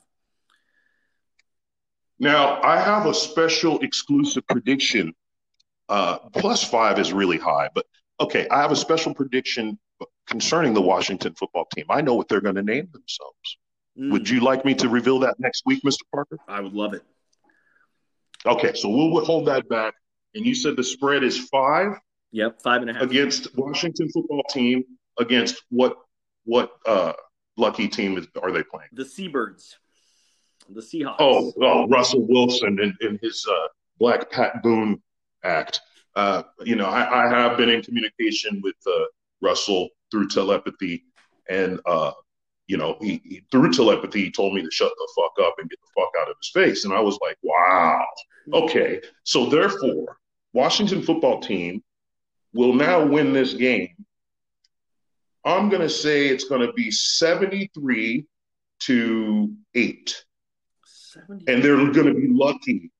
Now 2.18 2.60
I 2.62 2.78
have 2.78 3.06
a 3.06 3.14
special 3.14 3.80
exclusive 3.80 4.46
prediction. 4.46 5.14
Uh, 5.90 6.18
plus 6.34 6.62
five 6.62 7.00
is 7.00 7.12
really 7.12 7.36
high, 7.36 7.68
but 7.74 7.84
okay, 8.20 8.46
I 8.48 8.60
have 8.60 8.70
a 8.70 8.76
special 8.76 9.12
prediction 9.12 9.76
concerning 10.28 10.72
the 10.72 10.80
Washington 10.80 11.34
football 11.34 11.66
team. 11.74 11.86
I 11.90 12.00
know 12.00 12.14
what 12.14 12.28
they're 12.28 12.40
going 12.40 12.54
to 12.54 12.62
name 12.62 12.88
themselves. 12.92 13.58
Mm. 13.98 14.12
Would 14.12 14.30
you 14.30 14.38
like 14.38 14.64
me 14.64 14.74
to 14.76 14.88
reveal 14.88 15.18
that 15.20 15.40
next 15.40 15.64
week, 15.66 15.82
Mr. 15.82 16.02
Parker? 16.14 16.38
I 16.46 16.60
would 16.60 16.74
love 16.74 16.94
it. 16.94 17.02
Okay, 18.46 18.72
so 18.74 18.88
we'll 18.88 19.24
hold 19.24 19.48
that 19.48 19.68
back. 19.68 19.94
And 20.36 20.46
you 20.46 20.54
said 20.54 20.76
the 20.76 20.84
spread 20.84 21.24
is 21.24 21.48
five. 21.48 21.98
Yep, 22.30 22.62
five 22.62 22.82
and 22.82 22.90
a 22.90 22.94
half 22.94 23.02
against 23.02 23.48
Washington 23.58 24.08
football 24.10 24.44
team. 24.48 24.84
Against 25.18 25.64
what? 25.70 25.96
What 26.44 26.70
uh, 26.86 27.12
lucky 27.56 27.88
team 27.88 28.16
is, 28.16 28.28
are 28.40 28.52
they 28.52 28.62
playing? 28.62 28.88
The 28.92 29.04
Seabirds, 29.04 29.76
the 30.68 30.80
Seahawks. 30.80 31.16
Oh, 31.18 31.52
oh 31.60 31.88
Russell 31.88 32.26
Wilson 32.28 32.78
and, 32.80 32.94
and 33.00 33.18
his 33.20 33.44
uh, 33.50 33.68
Black 33.98 34.30
Pat 34.30 34.62
Boone 34.62 35.02
act. 35.44 35.80
Uh, 36.16 36.42
you 36.64 36.76
know, 36.76 36.86
I, 36.86 37.26
I, 37.26 37.28
have 37.28 37.56
been 37.56 37.68
in 37.68 37.82
communication 37.82 38.60
with 38.62 38.74
uh, 38.86 39.04
Russell 39.40 39.88
through 40.10 40.28
telepathy, 40.28 41.04
and 41.48 41.80
uh, 41.86 42.12
you 42.66 42.76
know, 42.76 42.96
he, 43.00 43.20
he, 43.24 43.42
through 43.50 43.72
telepathy, 43.72 44.24
he 44.24 44.30
told 44.30 44.54
me 44.54 44.62
to 44.62 44.70
shut 44.70 44.92
the 44.96 45.08
fuck 45.16 45.46
up 45.46 45.54
and 45.58 45.70
get 45.70 45.78
the 45.80 46.00
fuck 46.00 46.10
out 46.20 46.30
of 46.30 46.36
his 46.40 46.50
face. 46.50 46.84
And 46.84 46.94
I 46.94 47.00
was 47.00 47.18
like, 47.22 47.36
wow, 47.42 48.04
okay. 48.52 49.00
So 49.24 49.46
therefore, 49.46 50.16
Washington 50.52 51.02
football 51.02 51.40
team 51.40 51.82
will 52.52 52.72
now 52.72 53.04
win 53.04 53.32
this 53.32 53.54
game. 53.54 53.94
I'm 55.44 55.68
going 55.68 55.82
to 55.82 55.90
say 55.90 56.28
it's 56.28 56.44
going 56.44 56.66
to 56.66 56.72
be 56.72 56.90
73 56.90 58.26
to 58.80 59.54
8. 59.74 60.24
73. 60.84 61.54
And 61.54 61.64
they're 61.64 61.76
going 61.76 62.06
to 62.06 62.14
be 62.14 62.28
lucky. 62.28 62.90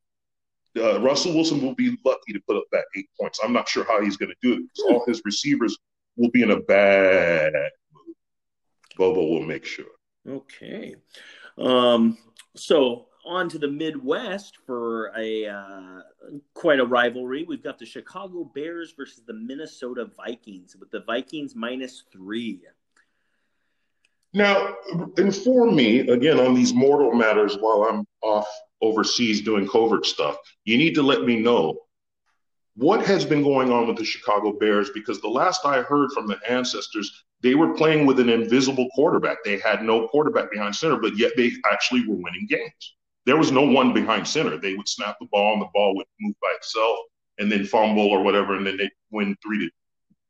Uh, 0.77 1.01
Russell 1.01 1.35
Wilson 1.35 1.61
will 1.61 1.75
be 1.75 1.99
lucky 2.05 2.33
to 2.33 2.41
put 2.47 2.57
up 2.57 2.65
that 2.73 2.85
eight 2.97 3.09
points. 3.21 3.41
I'm 3.43 3.53
not 3.53 3.69
sure 3.69 3.85
how 3.85 4.01
he's 4.01 4.17
going 4.17 4.31
to 4.31 4.37
do 4.41 4.55
it. 4.55 4.63
Because 4.63 4.91
all 4.91 5.05
his 5.07 5.23
receivers 5.25 5.77
will 6.17 6.31
be 6.31 6.43
in 6.43 6.53
a 6.53 6.61
bad 6.61 7.53
mood. 7.93 8.15
Bobo 8.97 9.25
will 9.27 9.43
make 9.43 9.65
sure. 9.65 9.87
Okay. 10.29 10.95
Um, 11.59 12.19
so 12.55 13.07
on 13.25 13.49
to 13.49 13.59
the 13.59 13.69
Midwest 13.69 14.59
for 14.67 15.13
a 15.17 15.47
uh, 15.47 16.01
quite 16.55 16.81
a 16.81 16.85
rivalry. 16.85 17.45
We've 17.45 17.63
got 17.63 17.79
the 17.79 17.87
Chicago 17.87 18.45
Bears 18.45 18.93
versus 18.97 19.23
the 19.27 19.35
Minnesota 19.35 20.11
Vikings, 20.17 20.77
with 20.79 20.91
the 20.91 21.01
Vikings 21.01 21.55
minus 21.55 22.05
three. 22.13 22.63
Now, 24.33 24.77
inform 25.19 25.75
me 25.75 26.01
again 26.01 26.39
on 26.39 26.55
these 26.55 26.73
mortal 26.73 27.13
matters 27.13 27.57
while 27.59 27.83
I'm 27.83 28.07
off 28.23 28.49
overseas 28.83 29.41
doing 29.41 29.69
covert 29.69 30.07
stuff. 30.07 30.37
You 30.65 30.79
need 30.79 30.95
to 30.95 31.03
let 31.03 31.23
me 31.23 31.37
know 31.41 31.79
what 32.77 33.05
has 33.05 33.25
been 33.25 33.43
going 33.43 33.71
on 33.73 33.87
with 33.87 33.97
the 33.97 34.05
Chicago 34.05 34.53
Bears 34.53 34.91
because 34.91 35.21
the 35.21 35.29
last 35.29 35.67
I 35.67 35.83
heard 35.83 36.11
from 36.13 36.27
the 36.27 36.39
ancestors, 36.49 37.25
they 37.43 37.55
were 37.55 37.75
playing 37.75 38.07
with 38.07 38.21
an 38.21 38.29
invisible 38.29 38.89
quarterback. 38.95 39.39
They 39.45 39.59
had 39.59 39.83
no 39.83 40.09
quarterback 40.09 40.51
behind 40.51 40.75
center, 40.75 40.97
but 40.97 41.17
yet 41.17 41.33
they 41.37 41.53
actually 41.71 42.07
were 42.07 42.17
winning 42.17 42.47
games. 42.49 42.95
There 43.27 43.37
was 43.37 43.53
no 43.53 43.63
one 43.63 43.93
behind 43.93 44.27
center. 44.27 44.57
They 44.57 44.75
would 44.75 44.89
snap 44.89 45.17
the 45.21 45.27
ball 45.27 45.55
and 45.55 45.63
the 45.63 45.69
ball 45.75 45.95
would 45.97 46.07
move 46.21 46.35
by 46.41 46.53
itself 46.57 46.99
and 47.39 47.51
then 47.51 47.65
fumble 47.65 48.09
or 48.09 48.23
whatever, 48.23 48.57
and 48.57 48.67
then 48.67 48.77
they 48.77 48.91
win 49.11 49.37
three 49.43 49.71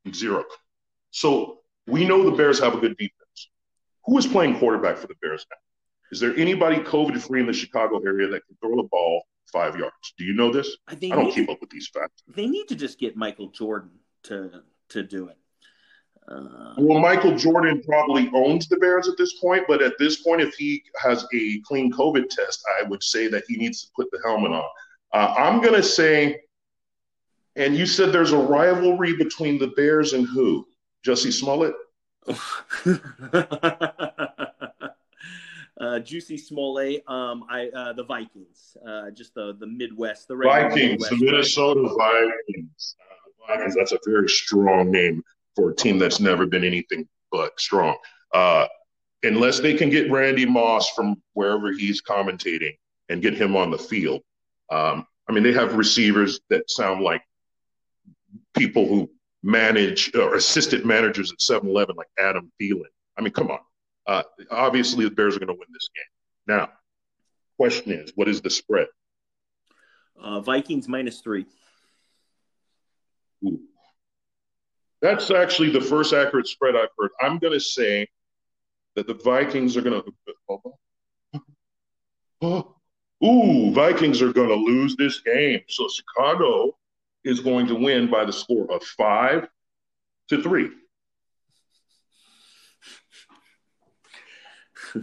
to 0.05 0.15
zero. 0.15 0.45
So 1.11 1.61
we 1.87 2.05
know 2.05 2.25
the 2.25 2.37
Bears 2.37 2.61
have 2.61 2.75
a 2.75 2.79
good 2.79 2.97
defense. 2.97 3.51
Who 4.07 4.17
is 4.19 4.27
playing 4.27 4.59
quarterback 4.59 4.97
for 4.97 5.07
the 5.07 5.15
Bears 5.21 5.45
now? 5.51 5.57
Is 6.11 6.21
there 6.21 6.35
anybody 6.37 6.79
COVID 6.79 7.21
free 7.21 7.41
in 7.41 7.47
the 7.47 7.53
Chicago 7.53 8.01
area 8.05 8.29
that 8.29 8.47
can 8.47 8.57
throw 8.61 8.77
the 8.77 8.89
ball 8.91 9.25
five 9.53 9.77
yards? 9.77 10.15
Do 10.19 10.25
you 10.25 10.35
know 10.35 10.53
this? 10.53 10.77
I, 10.89 10.95
I 10.95 10.97
don't 10.97 11.33
keep 11.33 11.47
to, 11.47 11.53
up 11.53 11.61
with 11.61 11.71
these 11.71 11.89
facts. 11.89 12.23
They 12.29 12.47
need 12.47 12.67
to 12.69 12.75
just 12.75 12.99
get 12.99 13.17
Michael 13.17 13.49
Jordan 13.49 13.91
to 14.25 14.63
to 14.91 15.03
do 15.03 15.29
it. 15.29 15.37
Uh, 16.29 16.75
well, 16.79 17.01
Michael 17.01 17.37
Jordan 17.37 17.83
probably 17.83 18.31
owns 18.35 18.69
the 18.69 18.77
Bears 18.77 19.09
at 19.09 19.17
this 19.17 19.41
point, 19.41 19.65
but 19.67 19.83
at 19.83 19.95
this 19.99 20.23
point, 20.23 20.41
if 20.41 20.55
he 20.55 20.83
has 21.03 21.27
a 21.35 21.61
clean 21.61 21.93
COVID 21.93 22.29
test, 22.29 22.63
I 22.79 22.85
would 22.85 23.03
say 23.03 23.27
that 23.29 23.45
he 23.49 23.57
needs 23.57 23.83
to 23.83 23.89
put 23.97 24.09
the 24.13 24.21
helmet 24.25 24.53
on. 24.53 24.69
Uh, 25.13 25.35
I'm 25.37 25.61
going 25.61 25.75
to 25.75 25.83
say, 25.83 26.41
and 27.57 27.75
you 27.75 27.85
said 27.85 28.13
there's 28.13 28.33
a 28.33 28.39
rivalry 28.39 29.17
between 29.17 29.59
the 29.59 29.69
Bears 29.69 30.13
and 30.13 30.27
who? 30.27 30.67
Jussie 31.05 31.33
Smollett? 31.33 31.75
uh, 35.81 35.99
Juicy 35.99 36.37
Smollett, 36.37 37.03
um, 37.09 37.45
I 37.49 37.69
uh, 37.69 37.93
the 37.95 38.05
Vikings, 38.05 38.77
uh, 38.87 39.11
just 39.11 39.35
the 39.35 39.57
the 39.59 39.67
Midwest, 39.67 40.29
the 40.29 40.37
Vikings, 40.37 41.01
Midwest, 41.01 41.11
the 41.11 41.17
Minnesota 41.25 41.95
Vikings. 41.99 42.97
Uh, 43.01 43.57
Vikings. 43.57 43.75
That's 43.75 43.93
a 43.93 43.99
very 44.07 44.29
strong 44.29 44.91
name 44.91 45.23
for 45.57 45.71
a 45.71 45.75
team 45.75 45.99
that's 45.99 46.21
never 46.21 46.47
been 46.47 46.65
anything 46.65 47.09
but 47.33 47.59
strong. 47.59 47.97
Uh, 48.33 48.67
unless 49.23 49.61
they 49.61 49.75
can 49.75 49.91
get 49.91 50.11
Randy 50.11 50.47
Moss 50.47 50.91
from 50.91 51.21
wherever 51.33 51.73
he's 51.73 52.03
commentating 52.03 52.77
and 53.09 53.23
get 53.23 53.35
him 53.35 53.57
on 53.57 53.71
the 53.71 53.79
field. 53.79 54.23
Um, 54.71 55.07
I 55.29 55.33
mean, 55.33 55.43
they 55.43 55.53
have 55.53 55.75
receivers 55.75 56.41
that 56.51 56.71
sound 56.71 57.03
like 57.03 57.23
people 58.57 58.87
who 58.87 59.11
manage 59.43 60.15
or 60.15 60.35
assistant 60.35 60.85
managers 60.85 61.33
at 61.33 61.39
7-Eleven 61.39 61.97
like 61.97 62.09
Adam 62.19 62.51
Thielen. 62.61 62.85
I 63.17 63.23
mean, 63.23 63.33
come 63.33 63.51
on. 63.51 63.59
Uh, 64.11 64.25
obviously, 64.51 65.05
the 65.05 65.11
Bears 65.13 65.37
are 65.37 65.39
going 65.39 65.47
to 65.47 65.55
win 65.55 65.69
this 65.73 65.89
game. 65.95 66.59
Now, 66.59 66.71
question 67.57 67.93
is, 67.93 68.11
what 68.17 68.29
is 68.29 68.41
the 68.41 68.51
spread? 68.51 68.89
Uh, 70.21 70.41
Vikings 70.41 70.89
minus 70.89 71.21
three. 71.21 71.47
Ooh. 73.47 73.61
That's 75.01 75.31
actually 75.31 75.71
the 75.71 75.81
first 75.81 76.13
accurate 76.13 76.49
spread 76.49 76.75
I've 76.75 76.89
heard. 76.99 77.13
I'm 77.21 77.39
going 77.39 77.53
to 77.53 77.61
say 77.61 78.09
that 78.97 79.07
the 79.07 79.15
Vikings 79.15 79.77
are 79.77 79.83
going 79.83 80.03
to. 80.03 80.13
Oh, 82.43 82.75
ooh, 83.25 83.73
Vikings 83.73 84.21
are 84.23 84.33
going 84.33 84.49
to 84.49 84.57
lose 84.57 84.97
this 84.97 85.21
game. 85.21 85.61
So 85.69 85.89
Chicago 85.89 86.77
is 87.23 87.39
going 87.39 87.69
to 87.69 87.77
win 87.77 88.11
by 88.11 88.25
the 88.25 88.33
score 88.33 88.69
of 88.73 88.83
five 88.83 89.47
to 90.31 90.43
three. 90.43 90.71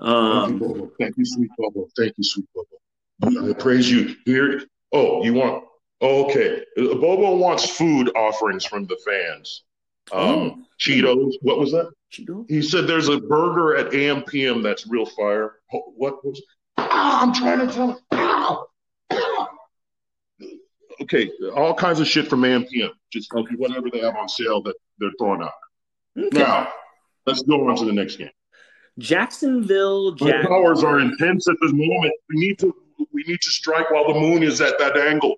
um, 0.00 0.90
Thank 0.98 1.16
you, 1.16 1.24
sweet 1.24 1.50
Bobo. 1.56 1.88
Thank 1.96 2.14
you, 2.16 2.24
sweet 2.24 2.46
Bobo. 2.54 3.50
I 3.50 3.52
praise 3.54 3.90
you. 3.90 4.16
Here. 4.24 4.62
Oh, 4.92 5.24
you 5.24 5.34
want? 5.34 5.64
Oh, 6.00 6.26
okay. 6.26 6.64
Bobo 6.76 7.36
wants 7.36 7.68
food 7.68 8.10
offerings 8.16 8.64
from 8.64 8.86
the 8.86 8.98
fans. 9.04 9.64
Um, 10.12 10.20
oh. 10.20 10.58
Cheetos. 10.78 11.34
What 11.42 11.58
was 11.58 11.72
that? 11.72 11.90
Cheetos. 12.12 12.46
He 12.48 12.62
said 12.62 12.86
there's 12.86 13.08
a 13.08 13.20
burger 13.20 13.76
at 13.76 13.92
AMPM 13.92 14.62
that's 14.62 14.86
real 14.86 15.06
fire. 15.06 15.56
What 15.70 16.24
was? 16.24 16.42
Ah, 16.76 17.22
I'm 17.22 17.32
trying 17.32 17.66
to 17.66 17.72
tell 17.72 17.92
him. 17.92 17.98
Ah 18.12 18.64
okay, 21.00 21.30
all 21.54 21.74
kinds 21.74 22.00
of 22.00 22.06
shit 22.06 22.28
from 22.28 22.42
AMPM. 22.42 22.90
Just 23.12 23.32
okay. 23.32 23.54
whatever 23.56 23.88
they 23.90 24.00
have 24.00 24.16
on 24.16 24.28
sale 24.28 24.62
that 24.62 24.74
they're 24.98 25.10
throwing 25.18 25.42
out. 25.42 25.52
Okay. 26.18 26.38
Now, 26.38 26.68
let's 27.26 27.42
go 27.42 27.68
on 27.68 27.76
to 27.76 27.84
the 27.84 27.92
next 27.92 28.16
game. 28.16 28.30
Jacksonville 28.98 30.12
Jaguars. 30.12 30.46
powers 30.46 30.84
are 30.84 31.00
intense 31.00 31.48
at 31.48 31.56
this 31.60 31.72
moment. 31.72 32.12
We 32.28 32.36
need 32.36 32.58
to 32.60 32.74
we 33.12 33.24
need 33.26 33.40
to 33.40 33.50
strike 33.50 33.90
while 33.90 34.12
the 34.12 34.18
moon 34.18 34.42
is 34.42 34.60
at 34.60 34.78
that 34.78 34.96
angle. 34.96 35.36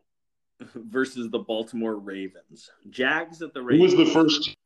Versus 0.75 1.31
the 1.31 1.38
Baltimore 1.38 1.96
Ravens. 1.96 2.70
Jags 2.90 3.42
at 3.42 3.53
the 3.53 3.62
Ravens. 3.62 3.92
Who 3.92 3.99
was 3.99 4.09
the 4.09 4.12
first? 4.12 4.57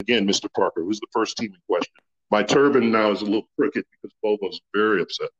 Again, 0.00 0.26
Mr. 0.26 0.52
Parker. 0.54 0.82
Who's 0.82 1.00
the 1.00 1.06
first 1.12 1.36
team 1.36 1.52
in 1.52 1.60
question? 1.68 1.92
My 2.30 2.42
turban 2.42 2.90
now 2.90 3.10
is 3.10 3.22
a 3.22 3.24
little 3.24 3.48
crooked 3.56 3.84
because 3.90 4.14
Bobo's 4.22 4.60
very 4.74 5.00
upset 5.02 5.30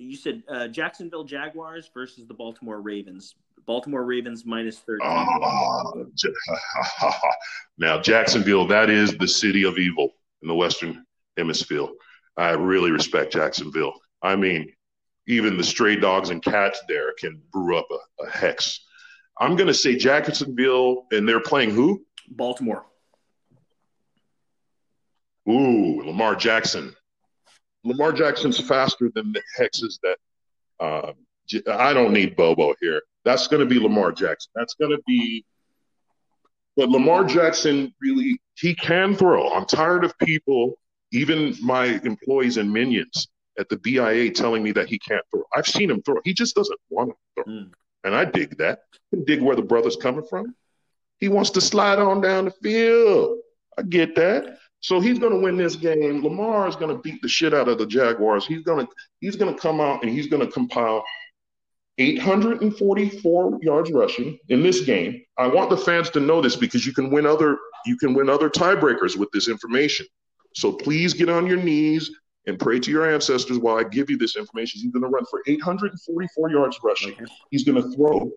you 0.00 0.16
said 0.16 0.42
uh, 0.48 0.66
Jacksonville 0.68 1.24
Jaguars 1.24 1.90
versus 1.92 2.26
the 2.26 2.34
Baltimore 2.34 2.80
Ravens. 2.80 3.34
Baltimore 3.70 4.04
Ravens 4.04 4.44
minus 4.44 4.80
13. 4.80 4.98
Oh, 5.04 6.04
now, 7.78 8.00
Jacksonville, 8.00 8.66
that 8.66 8.90
is 8.90 9.16
the 9.16 9.28
city 9.28 9.62
of 9.62 9.78
evil 9.78 10.16
in 10.42 10.48
the 10.48 10.54
Western 10.56 11.06
Hemisphere. 11.36 11.86
I 12.36 12.50
really 12.50 12.90
respect 12.90 13.32
Jacksonville. 13.32 13.92
I 14.22 14.34
mean, 14.34 14.72
even 15.28 15.56
the 15.56 15.62
stray 15.62 15.94
dogs 15.94 16.30
and 16.30 16.42
cats 16.42 16.82
there 16.88 17.12
can 17.16 17.40
brew 17.52 17.78
up 17.78 17.86
a, 17.92 18.24
a 18.24 18.30
hex. 18.30 18.80
I'm 19.38 19.54
going 19.54 19.68
to 19.68 19.74
say 19.74 19.94
Jacksonville, 19.94 21.06
and 21.12 21.28
they're 21.28 21.38
playing 21.38 21.70
who? 21.70 22.04
Baltimore. 22.28 22.86
Ooh, 25.48 26.02
Lamar 26.04 26.34
Jackson. 26.34 26.92
Lamar 27.84 28.10
Jackson's 28.10 28.58
faster 28.58 29.12
than 29.14 29.32
the 29.32 29.42
hexes 29.56 30.00
that 30.02 30.16
uh, 30.80 31.12
I 31.70 31.92
don't 31.92 32.12
need 32.12 32.36
Bobo 32.36 32.74
here. 32.80 33.02
That's 33.24 33.48
going 33.48 33.60
to 33.60 33.66
be 33.66 33.78
Lamar 33.78 34.12
Jackson. 34.12 34.50
That's 34.54 34.74
going 34.74 34.90
to 34.90 35.02
be. 35.06 35.44
But 36.76 36.88
Lamar 36.88 37.24
Jackson 37.24 37.92
really, 38.00 38.40
he 38.54 38.74
can 38.74 39.14
throw. 39.14 39.50
I'm 39.52 39.66
tired 39.66 40.04
of 40.04 40.16
people, 40.18 40.78
even 41.12 41.54
my 41.60 42.00
employees 42.04 42.56
and 42.56 42.72
minions 42.72 43.28
at 43.58 43.68
the 43.68 43.76
BIA, 43.78 44.30
telling 44.30 44.62
me 44.62 44.72
that 44.72 44.88
he 44.88 44.98
can't 44.98 45.24
throw. 45.30 45.42
I've 45.54 45.66
seen 45.66 45.90
him 45.90 46.02
throw. 46.02 46.16
He 46.24 46.32
just 46.32 46.54
doesn't 46.54 46.78
want 46.88 47.10
to 47.10 47.44
throw. 47.44 47.52
Mm. 47.52 47.70
And 48.04 48.14
I 48.14 48.24
dig 48.24 48.56
that. 48.58 48.80
I 49.14 49.18
dig 49.26 49.42
where 49.42 49.56
the 49.56 49.62
brother's 49.62 49.96
coming 49.96 50.24
from. 50.24 50.54
He 51.18 51.28
wants 51.28 51.50
to 51.50 51.60
slide 51.60 51.98
on 51.98 52.22
down 52.22 52.46
the 52.46 52.50
field. 52.50 53.40
I 53.76 53.82
get 53.82 54.14
that. 54.14 54.58
So 54.80 54.98
he's 55.00 55.18
going 55.18 55.32
to 55.32 55.38
win 55.38 55.58
this 55.58 55.76
game. 55.76 56.22
Lamar 56.22 56.66
is 56.66 56.76
going 56.76 56.94
to 56.94 57.02
beat 57.02 57.20
the 57.20 57.28
shit 57.28 57.52
out 57.52 57.68
of 57.68 57.76
the 57.76 57.86
Jaguars. 57.86 58.46
He's 58.46 58.62
going 58.62 58.86
to 58.86 58.92
he's 59.20 59.36
going 59.36 59.54
to 59.54 59.60
come 59.60 59.80
out 59.80 60.02
and 60.02 60.10
he's 60.10 60.26
going 60.26 60.44
to 60.44 60.50
compile 60.50 61.04
844 62.00 63.58
yards 63.62 63.92
rushing 63.92 64.38
in 64.48 64.62
this 64.62 64.80
game. 64.80 65.22
I 65.38 65.46
want 65.46 65.70
the 65.70 65.76
fans 65.76 66.10
to 66.10 66.20
know 66.20 66.40
this 66.40 66.56
because 66.56 66.86
you 66.86 66.92
can 66.92 67.10
win 67.10 67.26
other 67.26 67.58
you 67.86 67.96
can 67.96 68.14
win 68.14 68.28
other 68.28 68.50
tiebreakers 68.50 69.16
with 69.16 69.30
this 69.32 69.48
information. 69.48 70.06
So 70.54 70.72
please 70.72 71.14
get 71.14 71.28
on 71.28 71.46
your 71.46 71.56
knees 71.56 72.10
and 72.46 72.58
pray 72.58 72.80
to 72.80 72.90
your 72.90 73.10
ancestors 73.10 73.58
while 73.58 73.76
I 73.76 73.84
give 73.84 74.10
you 74.10 74.16
this 74.16 74.36
information. 74.36 74.80
He's 74.80 74.90
going 74.90 75.02
to 75.02 75.08
run 75.08 75.24
for 75.30 75.42
844 75.46 76.50
yards 76.50 76.78
rushing. 76.82 77.14
He's 77.50 77.64
going 77.64 77.80
to 77.80 77.96
throw 77.96 78.30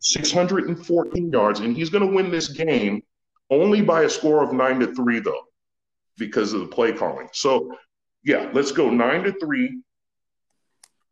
614 0.00 1.30
yards, 1.30 1.60
and 1.60 1.76
he's 1.76 1.90
going 1.90 2.06
to 2.06 2.14
win 2.14 2.30
this 2.30 2.48
game 2.48 3.02
only 3.50 3.80
by 3.82 4.02
a 4.02 4.10
score 4.10 4.42
of 4.42 4.52
nine 4.52 4.80
to 4.80 4.94
three, 4.94 5.20
though 5.20 5.42
because 6.18 6.52
of 6.52 6.60
the 6.60 6.66
play 6.66 6.92
calling. 6.92 7.28
So, 7.32 7.76
yeah, 8.24 8.50
let's 8.52 8.72
go 8.72 8.90
nine 8.90 9.22
to 9.24 9.32
three, 9.32 9.80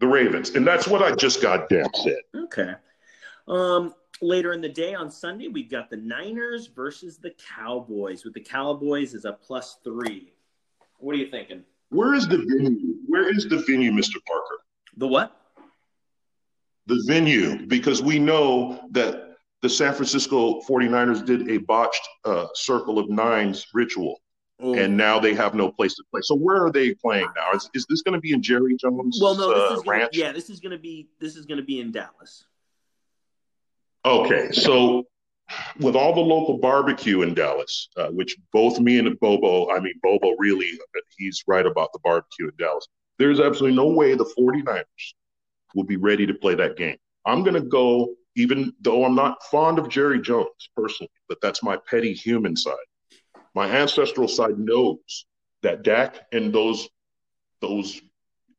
the 0.01 0.07
Ravens. 0.07 0.51
And 0.51 0.67
that's 0.67 0.87
what 0.87 1.03
I 1.03 1.15
just 1.15 1.41
got 1.43 1.69
damn 1.69 1.93
said. 1.95 2.21
Okay. 2.35 2.75
Um, 3.49 3.95
later 4.21 4.53
in 4.53 4.61
the 4.61 4.69
day 4.69 4.95
on 4.95 5.11
Sunday, 5.11 5.49
we've 5.49 5.71
got 5.71 5.91
the 5.91 5.97
Niners 5.97 6.67
versus 6.67 7.19
the 7.19 7.33
Cowboys, 7.57 8.25
with 8.25 8.35
the 8.35 8.41
Cowboys 8.41 9.15
as 9.15 9.25
a 9.25 9.33
plus 9.33 9.79
three. 9.85 10.33
What 10.99 11.15
are 11.15 11.19
you 11.19 11.31
thinking? 11.31 11.65
Where 11.91 12.15
is 12.15 12.27
the 12.27 12.39
venue? 12.39 12.95
Where 13.07 13.33
is 13.35 13.49
the 13.49 13.59
venue, 13.69 13.93
Mr. 13.93 14.17
Parker? 14.27 14.61
The 14.97 15.07
what? 15.07 15.41
The 16.87 17.03
venue, 17.07 17.67
because 17.67 18.03
we 18.03 18.19
know 18.19 18.81
that 18.91 19.37
the 19.63 19.71
San 19.71 19.95
Francisco 19.95 20.61
49ers 20.63 21.25
did 21.25 21.49
a 21.51 21.59
botched 21.59 22.07
uh, 22.25 22.47
circle 22.55 22.99
of 22.99 23.09
nines 23.09 23.67
ritual 23.73 24.21
and 24.61 24.97
now 24.97 25.19
they 25.19 25.35
have 25.35 25.55
no 25.55 25.71
place 25.71 25.95
to 25.95 26.05
play. 26.11 26.21
So 26.23 26.37
where 26.37 26.65
are 26.65 26.71
they 26.71 26.95
playing 26.95 27.29
now? 27.37 27.53
Is, 27.55 27.69
is 27.75 27.87
this 27.89 28.03
going 28.03 28.15
to 28.15 28.21
be 28.21 28.33
in 28.33 28.43
Jerry 28.43 28.77
Jones' 28.77 29.19
well, 29.21 29.35
no, 29.35 29.49
this 29.49 29.71
uh, 29.71 29.75
is 29.75 29.83
gonna, 29.83 29.99
ranch? 29.99 30.17
Yeah, 30.17 30.33
this 30.33 30.49
is 30.51 30.61
going 30.61 30.73
to 30.73 30.79
be 30.79 31.09
this 31.21 31.37
is 31.37 31.47
going 31.47 31.59
to 31.59 31.65
be 31.65 31.81
in 31.81 31.93
Dallas. 31.93 32.45
Okay, 34.05 34.53
so 34.53 35.05
with 35.81 35.97
all 35.97 36.15
the 36.15 36.21
local 36.21 36.59
barbecue 36.59 37.23
in 37.23 37.35
Dallas, 37.35 37.89
uh, 37.97 38.09
which 38.09 38.37
both 38.53 38.79
me 38.79 38.99
and 38.99 39.19
Bobo, 39.21 39.71
I 39.71 39.81
mean, 39.81 39.95
Bobo 40.03 40.35
really, 40.39 40.79
he's 41.17 41.43
right 41.47 41.65
about 41.65 41.93
the 41.93 41.99
barbecue 42.01 42.49
in 42.49 42.53
Dallas. 42.59 42.87
There's 43.19 43.41
absolutely 43.41 43.77
no 43.77 43.89
way 43.89 44.15
the 44.15 44.31
49ers 44.39 44.85
will 45.75 45.85
be 45.85 45.97
ready 45.97 46.27
to 46.27 46.35
play 46.35 46.55
that 46.55 46.77
game. 46.77 46.97
I'm 47.27 47.43
going 47.43 47.55
to 47.55 47.69
go, 47.69 48.15
even 48.37 48.73
though 48.81 49.05
I'm 49.05 49.15
not 49.15 49.43
fond 49.45 49.79
of 49.79 49.89
Jerry 49.89 50.21
Jones 50.21 50.49
personally, 50.77 51.11
but 51.29 51.39
that's 51.41 51.63
my 51.63 51.79
petty 51.89 52.13
human 52.13 52.57
side. 52.57 52.75
My 53.55 53.69
ancestral 53.69 54.29
side 54.29 54.59
knows 54.59 55.27
that 55.63 55.83
Dak 55.83 56.27
and 56.33 56.53
those 56.53 56.89
those 57.61 58.01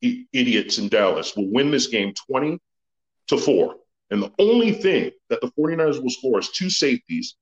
idiots 0.02 0.78
in 0.78 0.90
Dallas 0.90 1.36
will 1.36 1.52
win 1.52 1.72
this 1.72 1.88
game 1.88 2.14
20 2.28 2.60
to 3.28 3.38
4. 3.38 3.76
And 4.12 4.22
the 4.22 4.32
only 4.40 4.72
thing 4.72 5.12
that 5.30 5.42
the 5.42 5.52
49ers 5.58 6.02
will 6.02 6.10
score 6.10 6.40
is 6.40 6.50
two 6.50 6.70
safeties 6.70 7.36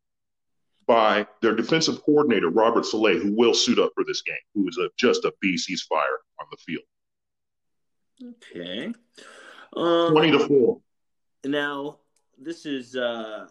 by 0.85 1.27
their 1.41 1.55
defensive 1.55 2.01
coordinator, 2.03 2.49
Robert 2.49 2.85
Saleh, 2.85 3.21
who 3.21 3.33
will 3.35 3.53
suit 3.53 3.79
up 3.79 3.91
for 3.95 4.03
this 4.05 4.21
game, 4.21 4.35
who 4.53 4.67
is 4.67 4.77
a, 4.77 4.89
just 4.97 5.25
a 5.25 5.33
beast. 5.41 5.67
He's 5.67 5.83
fire 5.83 6.19
on 6.39 6.47
the 6.51 6.57
field. 6.57 6.83
Okay. 8.23 8.93
Um, 9.75 10.11
20 10.11 10.31
to 10.31 10.39
4. 10.39 10.81
Now, 11.45 11.99
this 12.37 12.65
is 12.65 12.95
uh, 12.95 13.47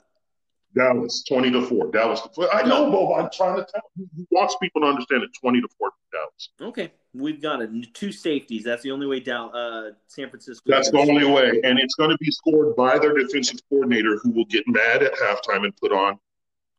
Dallas, 0.75 1.25
20 1.29 1.51
to 1.53 1.63
4. 1.63 1.91
Dallas. 1.91 2.21
I 2.53 2.63
know, 2.63 2.91
Bob. 2.91 3.25
I'm 3.25 3.31
trying 3.33 3.57
to 3.57 3.67
tell 3.71 3.83
you. 3.97 4.09
He 4.17 4.27
wants 4.31 4.57
people 4.61 4.81
to 4.83 4.87
understand 4.87 5.23
it 5.23 5.31
20 5.41 5.61
to 5.61 5.69
4 5.79 5.91
Dallas. 6.13 6.51
Okay. 6.61 6.93
We've 7.15 7.43
got 7.43 7.61
Two 7.93 8.11
safeties. 8.11 8.65
That's 8.65 8.83
the 8.83 8.91
only 8.91 9.07
way 9.07 9.21
down 9.21 9.55
uh, 9.55 9.91
San 10.07 10.31
Francisco. 10.31 10.65
That's 10.67 10.91
the 10.91 10.99
only 10.99 11.27
way. 11.27 11.61
And 11.63 11.79
it's 11.79 11.95
going 11.95 12.11
to 12.11 12.19
be 12.19 12.31
scored 12.31 12.75
by 12.75 12.99
their 12.99 13.15
defensive 13.15 13.61
coordinator 13.69 14.19
who 14.23 14.31
will 14.31 14.47
get 14.47 14.67
mad 14.67 15.03
at 15.03 15.13
halftime 15.15 15.65
and 15.65 15.77
put 15.77 15.93
on 15.93 16.19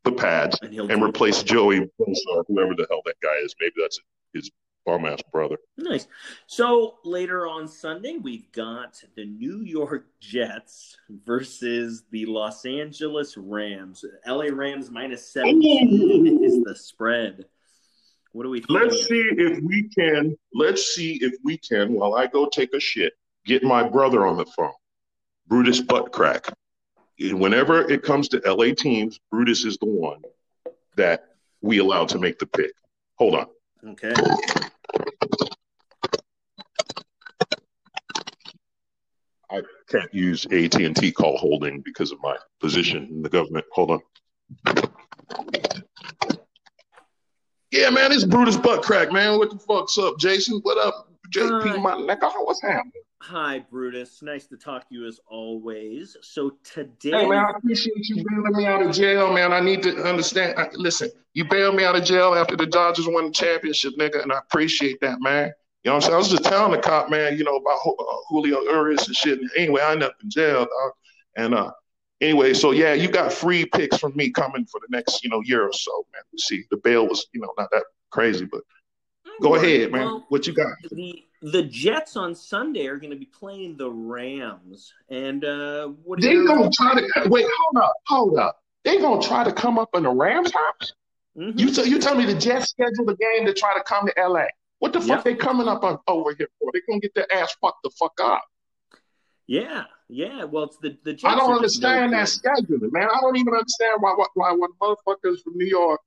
the 0.03 0.11
pads 0.11 0.57
and, 0.61 0.73
and 0.73 1.03
replace 1.03 1.43
Joey 1.43 1.89
or 1.99 2.43
whoever 2.47 2.75
the 2.75 2.87
hell 2.89 3.01
that 3.05 3.15
guy 3.21 3.35
is. 3.43 3.55
Maybe 3.59 3.73
that's 3.79 3.99
his 4.33 4.49
bum 4.85 5.05
ass 5.05 5.21
brother. 5.31 5.57
Nice. 5.77 6.07
So 6.47 6.95
later 7.03 7.47
on 7.47 7.67
Sunday, 7.67 8.17
we've 8.21 8.51
got 8.51 9.01
the 9.15 9.25
New 9.25 9.61
York 9.61 10.07
Jets 10.19 10.97
versus 11.25 12.03
the 12.11 12.25
Los 12.25 12.65
Angeles 12.65 13.37
Rams. 13.37 14.03
LA 14.27 14.45
Rams 14.51 14.89
minus 14.89 15.27
17 15.31 16.43
is 16.43 16.63
the 16.63 16.75
spread. 16.75 17.45
What 18.33 18.43
do 18.43 18.49
we 18.49 18.63
Let's 18.67 19.05
see 19.05 19.29
if 19.37 19.59
we 19.63 19.89
can, 19.89 20.35
let's 20.53 20.95
see 20.95 21.19
if 21.21 21.35
we 21.43 21.57
can, 21.57 21.93
while 21.93 22.15
I 22.15 22.25
go 22.25 22.47
take 22.47 22.73
a 22.73 22.79
shit, 22.79 23.13
get 23.45 23.63
my 23.63 23.87
brother 23.87 24.25
on 24.25 24.37
the 24.37 24.45
phone. 24.45 24.73
Brutus 25.47 25.81
butt 25.81 26.11
crack. 26.11 26.47
Whenever 27.19 27.89
it 27.91 28.01
comes 28.01 28.29
to 28.29 28.41
LA 28.43 28.73
teams, 28.75 29.19
Brutus 29.29 29.65
is 29.65 29.77
the 29.77 29.85
one 29.85 30.23
that 30.95 31.35
we 31.61 31.77
allow 31.77 32.05
to 32.05 32.17
make 32.17 32.39
the 32.39 32.47
pick. 32.47 32.71
Hold 33.19 33.35
on. 33.35 33.45
Okay. 33.91 34.13
I 39.51 39.61
can't 39.89 40.13
use 40.13 40.45
AT&T 40.45 41.11
call 41.11 41.37
holding 41.37 41.81
because 41.81 42.11
of 42.11 42.17
my 42.21 42.35
position 42.59 43.07
in 43.11 43.21
the 43.21 43.29
government. 43.29 43.65
Hold 43.71 43.91
on. 43.91 44.01
Yeah, 47.71 47.89
man, 47.89 48.11
it's 48.11 48.23
Brutus 48.23 48.57
butt 48.57 48.83
crack, 48.83 49.11
man. 49.11 49.37
What 49.39 49.49
the 49.49 49.59
fuck's 49.59 49.97
up, 49.97 50.17
Jason? 50.19 50.59
What 50.61 50.77
up, 50.77 51.12
JP? 51.33 51.81
My 51.81 51.93
nigga, 51.93 52.31
what's 52.45 52.61
happening? 52.61 52.91
Hi, 53.21 53.59
Brutus. 53.71 54.21
Nice 54.21 54.47
to 54.47 54.57
talk 54.57 54.87
to 54.89 54.95
you 54.95 55.07
as 55.07 55.19
always. 55.27 56.15
So 56.21 56.57
today, 56.63 57.11
hey 57.11 57.27
man, 57.27 57.45
I 57.45 57.51
appreciate 57.57 58.07
you 58.09 58.23
bailing 58.29 58.55
me 58.55 58.65
out 58.65 58.81
of 58.81 58.91
jail, 58.91 59.33
man. 59.33 59.53
I 59.53 59.59
need 59.59 59.81
to 59.83 60.03
understand. 60.03 60.59
I, 60.59 60.67
listen, 60.73 61.09
you 61.33 61.45
bailed 61.45 61.75
me 61.75 61.85
out 61.85 61.95
of 61.95 62.03
jail 62.03 62.35
after 62.35 62.55
the 62.55 62.65
Dodgers 62.65 63.07
won 63.07 63.25
the 63.25 63.31
championship, 63.31 63.93
nigga, 63.97 64.21
and 64.21 64.31
I 64.31 64.39
appreciate 64.39 64.99
that, 65.01 65.21
man. 65.21 65.51
You 65.83 65.89
know 65.89 65.95
what 65.95 65.95
I'm 65.95 66.01
saying? 66.01 66.13
I 66.13 66.17
was 66.17 66.29
just 66.29 66.43
telling 66.43 66.71
the 66.71 66.77
cop, 66.77 67.09
man, 67.09 67.37
you 67.37 67.43
know, 67.43 67.55
about 67.55 67.79
uh, 67.85 68.03
Julio 68.29 68.61
Urias 68.61 69.07
and 69.07 69.15
shit. 69.15 69.39
Anyway, 69.57 69.81
I 69.81 69.93
ended 69.93 70.09
up 70.09 70.15
in 70.21 70.29
jail, 70.29 70.59
dog. 70.59 70.91
And 71.35 71.55
uh, 71.55 71.71
anyway, 72.21 72.53
so 72.53 72.71
yeah, 72.71 72.93
you 72.93 73.09
got 73.09 73.33
free 73.33 73.65
picks 73.65 73.97
from 73.97 74.15
me 74.15 74.29
coming 74.31 74.65
for 74.65 74.79
the 74.79 74.87
next, 74.95 75.23
you 75.23 75.29
know, 75.29 75.41
year 75.43 75.63
or 75.63 75.73
so, 75.73 76.05
man. 76.13 76.23
You 76.31 76.39
see, 76.39 76.63
the 76.71 76.77
bail 76.77 77.07
was, 77.07 77.27
you 77.33 77.41
know, 77.41 77.53
not 77.57 77.69
that 77.71 77.83
crazy, 78.11 78.45
but 78.45 78.61
go 79.41 79.55
ahead, 79.55 79.91
man. 79.91 80.05
Well, 80.05 80.25
what 80.29 80.47
you 80.47 80.53
got? 80.53 80.73
The 80.91 81.23
the 81.41 81.63
Jets 81.63 82.15
on 82.15 82.33
Sunday 82.33 82.87
are 82.87 82.97
going 82.97 83.11
to 83.11 83.17
be 83.17 83.25
playing 83.25 83.75
the 83.75 83.91
Rams, 83.91 84.93
and 85.09 85.43
uh, 85.43 85.87
what 86.03 86.21
they 86.21 86.33
gonna 86.33 86.69
try 86.71 86.95
to 86.95 87.29
wait? 87.29 87.45
Hold 87.45 87.83
up, 87.83 87.93
hold 88.07 88.39
up. 88.39 88.59
They're 88.83 89.01
gonna 89.01 89.21
try 89.21 89.43
to 89.43 89.51
come 89.51 89.77
up 89.77 89.89
in 89.93 90.03
the 90.03 90.09
Rams' 90.09 90.51
house? 90.51 90.93
Mm-hmm. 91.37 91.59
You 91.59 91.71
t- 91.71 91.89
you 91.89 91.99
tell 91.99 92.15
me 92.15 92.25
the 92.25 92.35
Jets 92.35 92.69
scheduled 92.69 93.09
a 93.09 93.15
game 93.15 93.45
to 93.45 93.53
try 93.53 93.73
to 93.77 93.83
come 93.83 94.07
to 94.07 94.19
L.A. 94.19 94.47
What 94.79 94.93
the 94.93 94.99
fuck 94.99 95.09
yep. 95.09 95.23
they 95.23 95.35
coming 95.35 95.67
up 95.67 95.83
on, 95.83 95.97
over 96.07 96.35
here 96.37 96.47
for? 96.59 96.69
They're 96.71 96.81
gonna 96.87 96.99
get 96.99 97.15
their 97.15 97.31
ass 97.31 97.55
fucked 97.59 97.83
the 97.83 97.89
fuck 97.91 98.13
up. 98.21 98.43
Yeah, 99.47 99.83
yeah. 100.09 100.43
Well, 100.43 100.65
it's 100.65 100.77
the 100.77 100.97
the. 101.03 101.13
Jets 101.13 101.25
I 101.25 101.35
don't 101.35 101.53
understand 101.53 102.11
no 102.11 102.17
that 102.17 102.27
scheduling, 102.27 102.91
man. 102.91 103.07
I 103.13 103.19
don't 103.19 103.35
even 103.35 103.53
understand 103.53 104.01
why 104.01 104.13
why 104.15 104.25
why 104.35 104.51
when 104.51 104.69
motherfuckers 104.81 105.41
from 105.43 105.57
New 105.57 105.65
York 105.65 105.99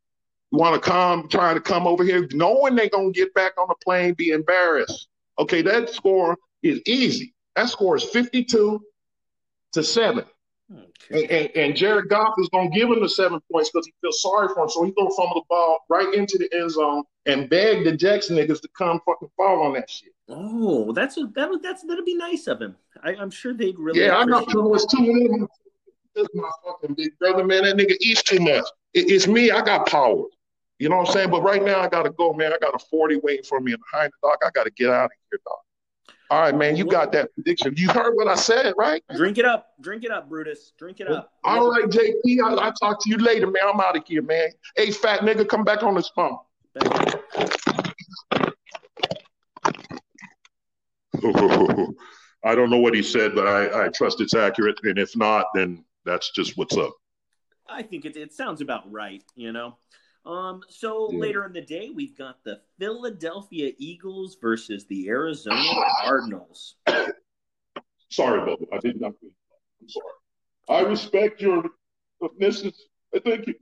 want 0.52 0.74
to 0.74 0.90
come, 0.90 1.28
try 1.28 1.54
to 1.54 1.60
come 1.60 1.86
over 1.86 2.04
here, 2.04 2.28
knowing 2.32 2.74
they're 2.74 2.88
gonna 2.88 3.10
get 3.10 3.34
back 3.34 3.52
on 3.58 3.66
the 3.68 3.74
plane, 3.84 4.14
be 4.14 4.30
embarrassed. 4.30 5.08
Okay, 5.38 5.62
that 5.62 5.90
score 5.90 6.36
is 6.62 6.80
easy. 6.86 7.34
That 7.54 7.68
score 7.68 7.96
is 7.96 8.04
fifty-two 8.04 8.80
to 9.72 9.82
seven. 9.82 10.24
Okay. 10.72 11.22
And, 11.22 11.30
and, 11.30 11.56
and, 11.56 11.76
Jared 11.76 12.08
Goff 12.08 12.34
is 12.38 12.48
going 12.48 12.72
to 12.72 12.76
give 12.76 12.90
him 12.90 13.00
the 13.00 13.08
seven 13.08 13.40
points 13.52 13.70
because 13.70 13.86
he 13.86 13.94
feels 14.00 14.20
sorry 14.20 14.48
for 14.48 14.64
him. 14.64 14.68
So 14.68 14.82
he's 14.82 14.94
going 14.94 15.08
to 15.08 15.14
fumble 15.14 15.36
the 15.36 15.42
ball 15.48 15.84
right 15.88 16.12
into 16.12 16.38
the 16.38 16.52
end 16.52 16.72
zone 16.72 17.04
and 17.24 17.48
beg 17.48 17.84
the 17.84 17.96
Jackson 17.96 18.36
niggas 18.36 18.60
to 18.62 18.68
come 18.76 19.00
fucking 19.06 19.30
fall 19.36 19.62
on 19.62 19.74
that 19.74 19.88
shit. 19.88 20.12
Oh, 20.28 20.92
that's 20.92 21.18
a, 21.18 21.30
that 21.36 21.60
that's 21.62 21.84
that'd 21.84 22.04
be 22.04 22.16
nice 22.16 22.48
of 22.48 22.60
him. 22.60 22.74
I, 23.04 23.14
am 23.14 23.30
sure 23.30 23.54
they'd 23.54 23.78
really. 23.78 24.00
Yeah, 24.00 24.18
I 24.18 24.26
got 24.26 24.48
two 24.48 24.74
of 24.74 24.90
them. 24.90 25.48
This 26.16 26.26
my 26.34 26.50
fucking 26.64 26.94
big 26.96 27.16
brother, 27.20 27.44
man. 27.44 27.62
That 27.62 27.76
nigga 27.76 27.94
eats 28.00 28.24
too 28.24 28.40
much. 28.40 28.64
It, 28.92 29.10
it's 29.10 29.28
me. 29.28 29.52
I 29.52 29.62
got 29.62 29.86
power. 29.86 30.24
You 30.78 30.90
know 30.90 30.98
what 30.98 31.08
I'm 31.08 31.12
saying? 31.12 31.30
But 31.30 31.42
right 31.42 31.62
now, 31.62 31.80
I 31.80 31.88
got 31.88 32.02
to 32.02 32.10
go, 32.10 32.32
man. 32.32 32.52
I 32.52 32.58
got 32.58 32.74
a 32.74 32.78
40 32.78 33.20
waiting 33.22 33.44
for 33.44 33.60
me 33.60 33.72
in 33.72 33.80
the 33.80 33.98
hind 33.98 34.12
dog. 34.22 34.36
I 34.44 34.50
got 34.50 34.64
to 34.64 34.70
get 34.70 34.90
out 34.90 35.06
of 35.06 35.10
here, 35.30 35.40
dog. 35.44 36.14
All 36.28 36.40
right, 36.40 36.56
man, 36.56 36.74
you 36.74 36.84
got 36.84 37.12
that 37.12 37.32
prediction. 37.34 37.74
You 37.76 37.88
heard 37.88 38.14
what 38.14 38.26
I 38.26 38.34
said, 38.34 38.74
right? 38.76 39.02
Drink 39.14 39.38
it 39.38 39.44
up. 39.44 39.68
Drink 39.80 40.02
it 40.02 40.10
up, 40.10 40.28
Brutus. 40.28 40.72
Drink 40.76 41.00
it 41.00 41.08
up. 41.08 41.32
All 41.44 41.70
right, 41.70 41.84
JP. 41.84 42.38
I'll, 42.44 42.58
I'll 42.58 42.72
talk 42.72 43.02
to 43.04 43.10
you 43.10 43.18
later, 43.18 43.46
man. 43.46 43.62
I'm 43.72 43.80
out 43.80 43.96
of 43.96 44.02
here, 44.06 44.22
man. 44.22 44.48
Hey, 44.76 44.90
fat 44.90 45.20
nigga, 45.20 45.48
come 45.48 45.62
back 45.62 45.84
on 45.84 45.94
this 45.94 46.10
phone. 46.14 46.38
I 52.44 52.54
don't 52.54 52.70
know 52.70 52.78
what 52.78 52.94
he 52.94 53.02
said, 53.02 53.34
but 53.34 53.46
I, 53.46 53.86
I 53.86 53.88
trust 53.88 54.20
it's 54.20 54.34
accurate. 54.34 54.78
And 54.82 54.98
if 54.98 55.16
not, 55.16 55.46
then 55.54 55.84
that's 56.04 56.32
just 56.32 56.58
what's 56.58 56.76
up. 56.76 56.92
I 57.68 57.82
think 57.82 58.04
it, 58.04 58.16
it 58.16 58.32
sounds 58.32 58.60
about 58.60 58.90
right, 58.90 59.22
you 59.34 59.52
know? 59.52 59.76
Um, 60.26 60.62
so 60.68 61.08
yeah. 61.12 61.20
later 61.20 61.44
in 61.44 61.52
the 61.52 61.60
day, 61.60 61.90
we've 61.94 62.18
got 62.18 62.42
the 62.42 62.60
Philadelphia 62.80 63.72
Eagles 63.78 64.36
versus 64.40 64.84
the 64.86 65.08
Arizona 65.08 65.62
Cardinals. 66.02 66.74
Sorry, 68.10 68.40
Bubba. 68.40 68.66
I 68.72 68.78
did 68.78 69.00
not. 69.00 69.12
I'm 69.80 69.88
sorry. 69.88 70.06
I 70.68 70.88
respect 70.88 71.40
your 71.40 71.64
ethnicity. 72.20 72.74
Thank 73.24 73.46
you. 73.46 73.54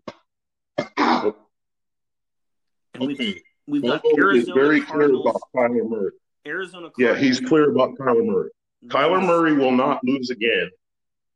And 2.94 3.08
we've, 3.08 3.42
we've 3.66 3.82
got 3.82 4.02
Arizona 4.16 4.54
very 4.54 4.80
Cardinals. 4.80 5.22
clear 5.54 5.66
about 5.66 5.70
Kyler 5.72 5.88
Murray. 5.90 6.10
Arizona 6.46 6.90
Cardinals. 6.90 7.18
Yeah, 7.18 7.26
he's 7.26 7.40
clear 7.40 7.70
about 7.70 7.98
Kyler 7.98 8.24
Murray. 8.24 8.50
Kyler 8.86 9.24
Murray 9.24 9.52
will 9.54 9.72
not 9.72 10.02
lose 10.04 10.30
again 10.30 10.70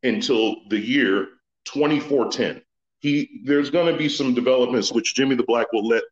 until 0.02 0.56
the 0.70 0.78
year 0.78 1.28
2410 1.64 2.62
he 3.00 3.42
there's 3.44 3.70
going 3.70 3.92
to 3.92 3.98
be 3.98 4.08
some 4.08 4.34
developments 4.34 4.92
which 4.92 5.14
Jimmy 5.14 5.36
the 5.36 5.44
Black 5.44 5.72
will 5.72 5.86
let 5.86 6.02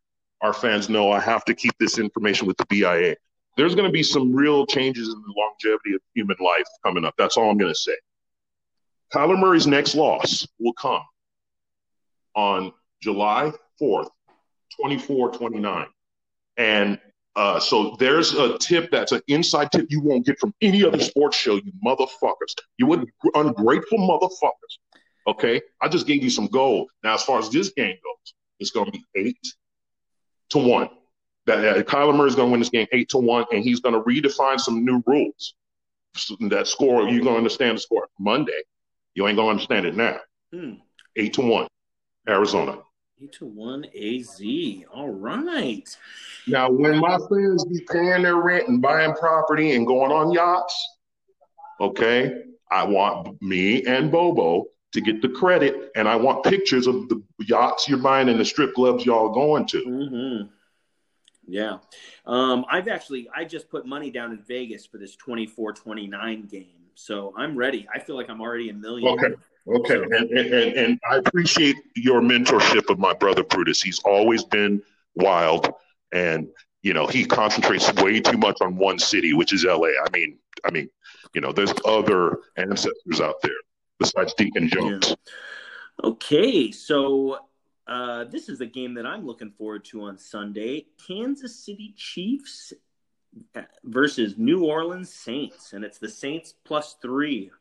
our 0.41 0.53
fans 0.53 0.89
know. 0.89 1.11
I 1.11 1.19
have 1.19 1.43
to 1.45 1.53
keep 1.53 1.73
this 1.79 1.97
information 1.97 2.47
with 2.47 2.57
the 2.57 2.65
BIA. 2.67 3.15
There's 3.57 3.73
going 3.73 3.87
to 3.87 3.91
be 3.91 4.03
some 4.03 4.33
real 4.33 4.65
changes 4.65 5.07
in 5.07 5.15
the 5.15 5.33
longevity 5.35 5.95
of 5.95 6.01
human 6.13 6.37
life 6.39 6.67
coming 6.85 7.03
up. 7.03 7.15
That's 7.17 7.37
all 7.37 7.49
I'm 7.49 7.57
going 7.57 7.73
to 7.73 7.79
say. 7.79 7.95
Kyler 9.13 9.39
Murray's 9.39 9.65
next 9.65 9.95
loss 9.95 10.47
will 10.59 10.73
come 10.73 11.01
on 12.35 12.71
July 13.01 13.51
4th, 13.81 14.09
24 14.79 15.31
29. 15.31 15.87
And 16.57 16.99
uh, 17.35 17.59
so 17.59 17.95
there's 17.99 18.33
a 18.33 18.57
tip 18.57 18.89
that's 18.91 19.11
an 19.11 19.21
inside 19.27 19.71
tip 19.71 19.85
you 19.89 20.01
won't 20.01 20.25
get 20.25 20.39
from 20.39 20.53
any 20.61 20.83
other 20.83 20.99
sports 20.99 21.37
show, 21.37 21.55
you 21.55 21.71
motherfuckers. 21.85 22.55
You 22.77 23.07
ungrateful 23.35 23.99
motherfuckers. 23.99 24.77
Okay, 25.27 25.61
I 25.81 25.89
just 25.89 26.07
gave 26.07 26.23
you 26.23 26.29
some 26.29 26.47
gold. 26.47 26.89
Now, 27.03 27.15
as 27.15 27.23
far 27.23 27.37
as 27.39 27.49
this 27.49 27.69
game 27.69 27.95
goes, 28.03 28.33
it's 28.59 28.71
going 28.71 28.85
to 28.85 28.91
be 28.91 29.03
eight 29.15 29.37
to 30.51 30.57
one. 30.57 30.89
That 31.45 31.77
uh, 31.77 31.83
Kyler 31.83 32.15
Murray 32.15 32.29
is 32.29 32.35
going 32.35 32.47
to 32.47 32.51
win 32.51 32.59
this 32.61 32.69
game 32.69 32.87
eight 32.93 33.09
to 33.09 33.17
one, 33.17 33.45
and 33.51 33.63
he's 33.63 33.81
going 33.81 33.95
to 33.95 34.01
redefine 34.01 34.59
some 34.59 34.85
new 34.85 35.03
rules. 35.05 35.53
So 36.15 36.35
that 36.49 36.67
score, 36.67 37.03
you're 37.03 37.21
going 37.21 37.33
to 37.33 37.37
understand 37.37 37.77
the 37.77 37.81
score 37.81 38.07
Monday. 38.19 38.61
You 39.15 39.27
ain't 39.27 39.35
going 39.35 39.47
to 39.47 39.51
understand 39.51 39.85
it 39.85 39.95
now. 39.95 40.17
Hmm. 40.53 40.73
Eight 41.15 41.33
to 41.33 41.41
one. 41.41 41.67
Arizona. 42.27 42.79
Eight 43.21 43.33
to 43.33 43.45
one 43.45 43.85
AZ. 43.85 44.41
All 44.93 45.09
right. 45.09 45.97
Now, 46.47 46.69
when 46.69 46.99
my 46.99 47.17
friends 47.27 47.65
be 47.65 47.81
paying 47.91 48.23
their 48.23 48.35
rent 48.37 48.67
and 48.67 48.81
buying 48.81 49.13
property 49.13 49.75
and 49.75 49.85
going 49.85 50.11
on 50.11 50.31
yachts, 50.31 50.87
okay, 51.81 52.43
I 52.71 52.85
want 52.85 53.41
me 53.41 53.85
and 53.85 54.11
Bobo 54.11 54.65
to 54.93 55.01
get 55.01 55.21
the 55.21 55.29
credit, 55.29 55.91
and 55.95 56.07
I 56.07 56.15
want 56.15 56.43
pictures 56.43 56.87
of 56.87 57.09
the 57.09 57.21
yachts 57.39 57.87
you're 57.87 57.97
buying 57.97 58.29
and 58.29 58.39
the 58.39 58.45
strip 58.45 58.73
clubs 58.73 59.05
y'all 59.05 59.33
going 59.33 59.65
to. 59.67 59.83
Mm-hmm. 59.83 60.47
Yeah. 61.47 61.77
Um, 62.25 62.65
I've 62.69 62.87
actually 62.87 63.29
I 63.35 63.45
just 63.45 63.69
put 63.69 63.85
money 63.85 64.11
down 64.11 64.31
in 64.31 64.43
Vegas 64.47 64.85
for 64.85 64.97
this 64.97 65.15
24-29 65.15 66.49
game. 66.49 66.65
So 66.95 67.33
I'm 67.37 67.55
ready. 67.55 67.87
I 67.93 67.99
feel 67.99 68.15
like 68.15 68.29
I'm 68.29 68.41
already 68.41 68.69
a 68.69 68.73
million. 68.73 69.13
Okay. 69.13 69.33
Okay. 69.67 69.95
So, 69.95 70.03
and, 70.03 70.31
and, 70.31 70.77
and 70.77 70.99
I 71.09 71.17
appreciate 71.17 71.75
your 71.95 72.21
mentorship 72.21 72.89
of 72.89 72.99
my 72.99 73.13
brother 73.13 73.43
Brutus. 73.43 73.81
He's 73.81 73.99
always 73.99 74.43
been 74.43 74.81
wild 75.15 75.73
and 76.13 76.47
you 76.83 76.93
know, 76.93 77.07
he 77.07 77.25
concentrates 77.25 77.91
way 77.95 78.21
too 78.21 78.37
much 78.37 78.57
on 78.61 78.77
one 78.77 78.97
city, 78.97 79.33
which 79.33 79.51
is 79.51 79.65
LA. 79.65 79.87
I 79.87 80.09
mean, 80.13 80.37
I 80.63 80.71
mean, 80.71 80.89
you 81.33 81.41
know, 81.41 81.51
there's 81.51 81.73
other 81.85 82.37
ancestors 82.55 83.19
out 83.19 83.35
there 83.41 83.51
besides 83.99 84.33
Deacon 84.33 84.69
Jones. 84.69 85.09
Yeah. 85.09 85.15
Okay, 86.03 86.71
so 86.71 87.39
uh, 87.87 88.25
this 88.25 88.49
is 88.49 88.61
a 88.61 88.65
game 88.65 88.93
that 88.95 89.05
I'm 89.05 89.25
looking 89.25 89.51
forward 89.51 89.85
to 89.85 90.03
on 90.03 90.17
Sunday: 90.17 90.87
Kansas 91.07 91.65
City 91.65 91.93
Chiefs 91.97 92.73
versus 93.83 94.35
New 94.37 94.65
Orleans 94.65 95.11
Saints, 95.11 95.73
and 95.73 95.83
it's 95.83 95.97
the 95.97 96.09
Saints 96.09 96.53
plus 96.63 96.95
three 97.01 97.51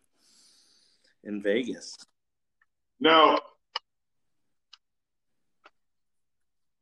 in 1.25 1.43
Vegas. 1.43 1.97
Now, 3.01 3.39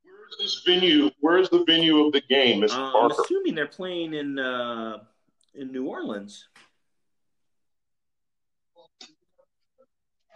where's 0.02 0.36
this 0.38 0.62
venue? 0.64 1.10
Where's 1.20 1.50
the 1.50 1.64
venue 1.64 2.06
of 2.06 2.12
the 2.12 2.22
game, 2.22 2.62
Mr. 2.62 2.76
Uh? 2.76 2.98
I'm 2.98 3.10
assuming 3.10 3.54
they're 3.54 3.66
playing 3.66 4.14
in 4.14 4.38
uh, 4.38 4.98
in 5.54 5.72
New 5.72 5.86
Orleans. 5.86 6.48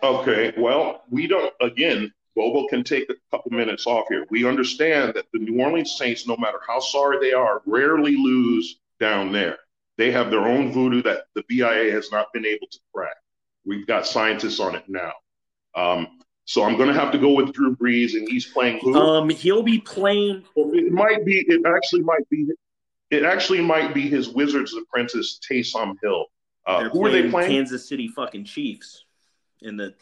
Okay, 0.02 0.52
well, 0.56 1.02
we 1.10 1.26
don't, 1.26 1.52
again, 1.60 2.12
Bobo 2.36 2.68
can 2.68 2.84
take 2.84 3.10
a 3.10 3.14
couple 3.30 3.50
minutes 3.50 3.86
off 3.86 4.06
here. 4.08 4.24
We 4.30 4.46
understand 4.46 5.14
that 5.14 5.26
the 5.32 5.40
New 5.40 5.60
Orleans 5.60 5.96
Saints, 5.98 6.26
no 6.26 6.36
matter 6.36 6.60
how 6.66 6.78
sorry 6.78 7.18
they 7.20 7.32
are, 7.32 7.62
rarely 7.66 8.16
lose 8.16 8.78
down 9.00 9.32
there. 9.32 9.58
They 9.96 10.12
have 10.12 10.30
their 10.30 10.46
own 10.46 10.72
voodoo 10.72 11.02
that 11.02 11.24
the 11.34 11.42
BIA 11.48 11.90
has 11.90 12.12
not 12.12 12.32
been 12.32 12.46
able 12.46 12.68
to 12.70 12.78
crack. 12.94 13.16
We've 13.66 13.86
got 13.86 14.06
scientists 14.06 14.60
on 14.60 14.76
it 14.76 14.84
now. 14.86 15.12
Um, 15.74 16.20
so 16.44 16.62
I'm 16.62 16.76
going 16.76 16.88
to 16.88 16.94
have 16.94 17.10
to 17.12 17.18
go 17.18 17.32
with 17.32 17.52
Drew 17.52 17.76
Brees, 17.76 18.14
and 18.14 18.26
he's 18.28 18.46
playing 18.46 18.78
who? 18.78 18.94
Um, 18.94 19.28
he'll 19.28 19.62
be 19.62 19.80
playing. 19.80 20.44
It 20.56 20.92
might 20.92 21.24
be. 21.26 21.44
It 21.46 21.60
actually 21.66 22.02
might 22.02 22.26
be. 22.30 22.46
It 23.10 23.24
actually 23.24 23.60
might 23.60 23.92
be 23.92 24.08
his 24.08 24.28
Wizards 24.28 24.74
apprentice 24.74 25.40
Taysom 25.50 25.96
Hill. 26.02 26.26
Uh, 26.66 26.88
who 26.88 27.04
are 27.04 27.10
they 27.10 27.28
playing? 27.28 27.50
Kansas 27.50 27.86
City 27.88 28.08
fucking 28.08 28.44
Chiefs. 28.44 29.04
In 29.62 29.76
the. 29.76 29.94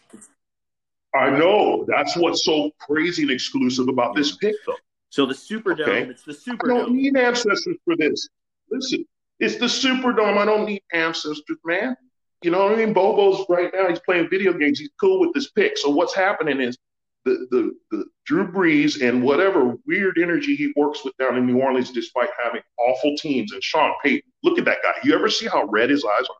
I 1.14 1.30
know 1.30 1.84
that's 1.88 2.16
what's 2.16 2.44
so 2.44 2.70
crazy 2.78 3.22
and 3.22 3.30
exclusive 3.30 3.88
about 3.88 4.12
yeah. 4.14 4.20
this 4.20 4.36
pick, 4.36 4.54
though. 4.66 4.76
So 5.10 5.24
the 5.24 5.34
Superdome, 5.34 5.80
okay. 5.80 6.02
it's 6.02 6.24
the 6.24 6.32
Superdome. 6.32 6.74
I 6.74 6.78
don't 6.78 6.94
need 6.94 7.16
ancestors 7.16 7.76
for 7.84 7.96
this. 7.96 8.28
Listen, 8.70 9.04
it's 9.40 9.56
the 9.56 9.66
Superdome. 9.66 10.36
I 10.36 10.44
don't 10.44 10.66
need 10.66 10.82
ancestors, 10.92 11.58
man. 11.64 11.96
You 12.42 12.50
know 12.50 12.64
what 12.64 12.72
I 12.72 12.76
mean? 12.76 12.92
Bobo's 12.92 13.46
right 13.48 13.70
now. 13.72 13.88
He's 13.88 14.00
playing 14.00 14.28
video 14.28 14.52
games. 14.52 14.78
He's 14.78 14.90
cool 15.00 15.20
with 15.20 15.32
this 15.32 15.50
pick. 15.50 15.78
So 15.78 15.88
what's 15.88 16.14
happening 16.14 16.60
is 16.60 16.76
the 17.24 17.46
the 17.50 17.72
the 17.90 18.04
Drew 18.26 18.46
Brees 18.46 19.06
and 19.06 19.22
whatever 19.22 19.76
weird 19.86 20.18
energy 20.18 20.54
he 20.54 20.72
works 20.76 21.04
with 21.04 21.16
down 21.16 21.36
in 21.36 21.46
New 21.46 21.60
Orleans, 21.60 21.92
despite 21.92 22.28
having 22.42 22.60
awful 22.78 23.16
teams. 23.16 23.52
And 23.52 23.62
Sean 23.62 23.92
Payton, 24.02 24.30
look 24.42 24.58
at 24.58 24.64
that 24.66 24.78
guy. 24.82 24.92
You 25.02 25.14
ever 25.14 25.28
see 25.28 25.46
how 25.46 25.64
red 25.64 25.90
his 25.90 26.04
eyes 26.04 26.26
are? 26.28 26.36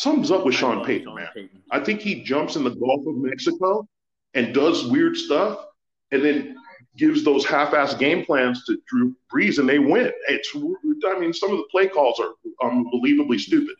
Something's 0.00 0.30
up 0.30 0.46
with 0.46 0.54
Sean 0.54 0.82
Payton, 0.82 1.14
man. 1.14 1.28
I 1.70 1.78
think 1.78 2.00
he 2.00 2.22
jumps 2.22 2.56
in 2.56 2.64
the 2.64 2.70
Gulf 2.70 3.06
of 3.06 3.16
Mexico 3.16 3.86
and 4.32 4.54
does 4.54 4.86
weird 4.86 5.14
stuff, 5.14 5.66
and 6.10 6.24
then 6.24 6.56
gives 6.96 7.22
those 7.22 7.44
half-ass 7.44 7.92
game 7.92 8.24
plans 8.24 8.64
to 8.64 8.78
Drew 8.86 9.14
Brees, 9.30 9.58
and 9.58 9.68
they 9.68 9.78
win. 9.78 10.10
It's 10.26 10.56
I 10.56 11.18
mean, 11.18 11.34
some 11.34 11.50
of 11.50 11.58
the 11.58 11.66
play 11.70 11.86
calls 11.86 12.18
are 12.18 12.30
unbelievably 12.66 13.36
stupid, 13.40 13.76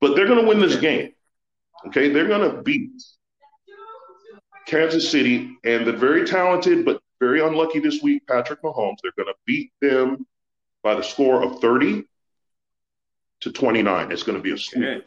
but 0.00 0.16
they're 0.16 0.26
going 0.26 0.40
to 0.40 0.48
win 0.48 0.60
this 0.60 0.76
game. 0.76 1.12
Okay, 1.88 2.08
they're 2.08 2.26
going 2.26 2.50
to 2.50 2.62
beat 2.62 2.90
Kansas 4.66 5.10
City 5.10 5.58
and 5.64 5.86
the 5.86 5.92
very 5.92 6.24
talented 6.24 6.86
but 6.86 7.02
very 7.20 7.42
unlucky 7.42 7.80
this 7.80 8.02
week, 8.02 8.26
Patrick 8.26 8.62
Mahomes. 8.62 8.96
They're 9.02 9.12
going 9.14 9.28
to 9.28 9.38
beat 9.44 9.72
them 9.82 10.26
by 10.82 10.94
the 10.94 11.02
score 11.02 11.42
of 11.42 11.60
30 11.60 12.04
to 13.40 13.52
29. 13.52 14.10
It's 14.10 14.22
going 14.22 14.38
to 14.38 14.42
be 14.42 14.52
a 14.52 14.56
sweep. 14.56 15.04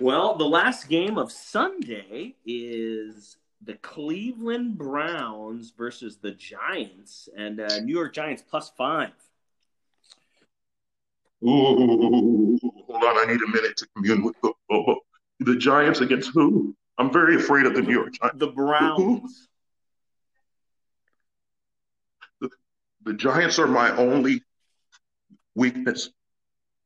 Well, 0.00 0.34
the 0.34 0.46
last 0.46 0.88
game 0.88 1.18
of 1.18 1.30
Sunday 1.30 2.34
is 2.46 3.36
the 3.62 3.74
Cleveland 3.74 4.78
Browns 4.78 5.74
versus 5.76 6.16
the 6.16 6.30
Giants, 6.30 7.28
and 7.36 7.60
uh, 7.60 7.80
New 7.80 7.92
York 7.92 8.14
Giants 8.14 8.42
plus 8.48 8.72
five. 8.78 9.10
Ooh, 11.44 12.58
hold 12.62 13.04
on. 13.04 13.18
I 13.18 13.26
need 13.30 13.40
a 13.42 13.48
minute 13.48 13.76
to 13.76 13.86
commune 13.94 14.24
with 14.24 14.36
the, 14.42 14.52
uh, 14.70 14.94
the 15.40 15.56
Giants 15.56 16.00
against 16.00 16.30
who? 16.32 16.74
I'm 16.96 17.12
very 17.12 17.36
afraid 17.36 17.66
of 17.66 17.74
the 17.74 17.82
New 17.82 17.92
York 17.92 18.14
Giants. 18.14 18.38
The 18.38 18.46
Browns. 18.46 19.48
The, 22.40 22.48
the 23.04 23.12
Giants 23.12 23.58
are 23.58 23.66
my 23.66 23.94
only 23.98 24.42
weakness. 25.54 26.08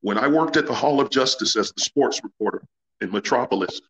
When 0.00 0.18
I 0.18 0.26
worked 0.26 0.56
at 0.56 0.66
the 0.66 0.74
Hall 0.74 1.00
of 1.00 1.10
Justice 1.10 1.56
as 1.56 1.70
the 1.70 1.80
sports 1.80 2.20
reporter 2.24 2.62
in 3.00 3.10
Metropolis, 3.10 3.80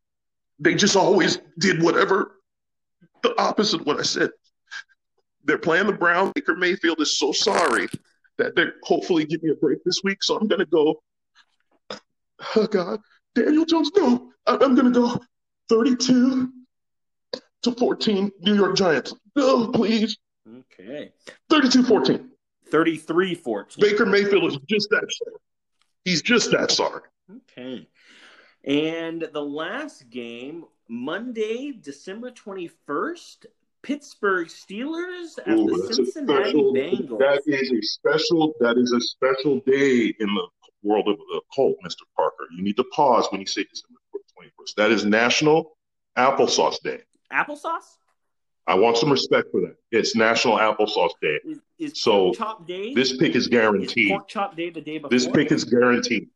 they 0.59 0.75
just 0.75 0.97
always 0.97 1.39
did 1.59 1.83
whatever 1.83 2.41
the 3.23 3.41
opposite 3.41 3.81
of 3.81 3.87
what 3.87 3.99
I 3.99 4.03
said. 4.03 4.31
They're 5.45 5.59
playing 5.59 5.87
the 5.87 5.93
Browns. 5.93 6.33
Baker 6.35 6.57
Mayfield 6.57 7.01
is 7.01 7.19
so 7.19 7.33
sorry 7.33 7.89
that 8.39 8.55
they're 8.57 8.75
hopefully 8.83 9.25
give 9.25 9.43
me 9.43 9.51
a 9.51 9.55
break 9.55 9.83
this 9.85 10.01
week. 10.05 10.23
So 10.23 10.37
I'm 10.37 10.49
going 10.49 10.61
to 10.61 10.67
go, 10.67 11.03
oh 12.57 12.67
God, 12.67 13.01
Daniel 13.35 13.65
Jones, 13.65 13.91
no, 13.97 14.31
I'm 14.47 14.75
going 14.75 14.93
to 14.93 15.01
go 15.01 15.21
32 15.69 16.51
to 17.63 17.73
14 17.73 18.33
New 18.41 18.55
York 18.55 18.77
Giants. 18.77 19.15
No, 19.37 19.69
please. 19.69 20.17
Okay. 20.59 21.13
32 21.51 21.83
14. 21.85 22.31
33 22.71 23.35
14. 23.35 23.83
Baker 23.83 24.07
Mayfield 24.07 24.45
is 24.45 24.59
just 24.69 24.89
that 24.91 25.07
sorry. 25.11 25.37
He's 26.05 26.23
just 26.23 26.51
that 26.51 26.71
sorry. 26.71 27.03
Okay. 27.37 27.87
And 28.65 29.29
the 29.33 29.43
last 29.43 30.09
game, 30.11 30.65
Monday, 30.89 31.73
December 31.73 32.31
21st, 32.31 33.47
Pittsburgh 33.83 34.49
Steelers 34.49 35.39
at 35.47 35.59
Ooh, 35.59 35.67
the 35.67 35.95
Cincinnati 35.95 36.51
special, 36.51 36.73
Bengals. 36.73 37.19
That 37.19 37.43
is 37.47 37.71
a 37.71 37.83
special. 37.83 38.55
That 38.61 38.79
is 38.79 38.93
a 38.93 39.01
special 39.01 39.61
day 39.67 40.15
in 40.19 40.35
the 40.35 40.47
world 40.83 41.09
of 41.09 41.19
the 41.19 41.41
cult, 41.55 41.77
Mr. 41.85 42.03
Parker. 42.17 42.47
You 42.57 42.63
need 42.63 42.77
to 42.79 42.85
pause 42.85 43.27
when 43.31 43.41
you 43.41 43.47
say 43.47 43.65
December 43.65 44.01
twenty 44.35 44.51
first. 44.59 44.77
That 44.77 44.91
is 44.91 45.05
National 45.05 45.77
Applesauce 46.17 46.81
Day. 46.83 47.01
Applesauce. 47.31 47.99
I 48.67 48.75
want 48.77 48.97
some 48.97 49.11
respect 49.11 49.49
for 49.51 49.61
that. 49.61 49.77
It's 49.91 50.17
National 50.17 50.57
Applesauce 50.57 51.11
Day. 51.21 51.39
Is, 51.45 51.59
is 51.79 52.01
so 52.01 52.33
chop 52.33 52.67
day? 52.67 52.95
This 52.95 53.15
pick 53.19 53.35
is 53.35 53.49
guaranteed. 53.49 54.07
Is 54.07 54.11
pork 54.13 54.29
chop 54.29 54.57
day 54.57 54.71
the 54.71 54.81
day 54.81 54.97
before. 54.97 55.11
This 55.11 55.29
pick 55.29 55.53
is 55.53 55.65
guaranteed. 55.65 56.31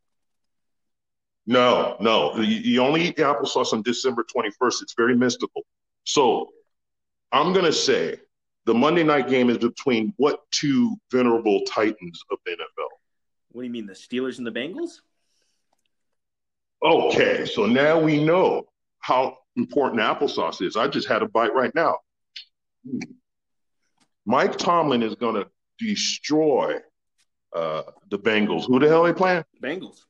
No, 1.48 1.96
no. 1.98 2.36
You, 2.36 2.42
you 2.42 2.82
only 2.82 3.08
eat 3.08 3.16
the 3.16 3.22
applesauce 3.22 3.72
on 3.72 3.80
December 3.80 4.22
21st. 4.22 4.82
It's 4.82 4.94
very 4.94 5.16
mystical. 5.16 5.62
So 6.04 6.50
I'm 7.32 7.54
going 7.54 7.64
to 7.64 7.72
say 7.72 8.18
the 8.66 8.74
Monday 8.74 9.02
night 9.02 9.30
game 9.30 9.48
is 9.48 9.56
between 9.56 10.12
what 10.18 10.40
two 10.50 10.94
venerable 11.10 11.62
titans 11.66 12.20
of 12.30 12.38
the 12.44 12.52
NFL? 12.52 12.88
What 13.52 13.62
do 13.62 13.66
you 13.66 13.72
mean, 13.72 13.86
the 13.86 13.94
Steelers 13.94 14.36
and 14.36 14.46
the 14.46 14.52
Bengals? 14.52 15.00
Okay, 16.82 17.46
so 17.46 17.64
now 17.64 17.98
we 17.98 18.22
know 18.22 18.66
how 19.00 19.38
important 19.56 20.02
applesauce 20.02 20.60
is. 20.60 20.76
I 20.76 20.86
just 20.86 21.08
had 21.08 21.22
a 21.22 21.28
bite 21.28 21.54
right 21.54 21.74
now. 21.74 21.96
Mike 24.26 24.58
Tomlin 24.58 25.02
is 25.02 25.14
going 25.14 25.36
to 25.36 25.48
destroy 25.78 26.76
uh, 27.56 27.82
the 28.10 28.18
Bengals. 28.18 28.66
Who 28.66 28.78
the 28.78 28.86
hell 28.86 29.06
are 29.06 29.12
they 29.12 29.16
playing? 29.16 29.44
Bengals. 29.62 30.00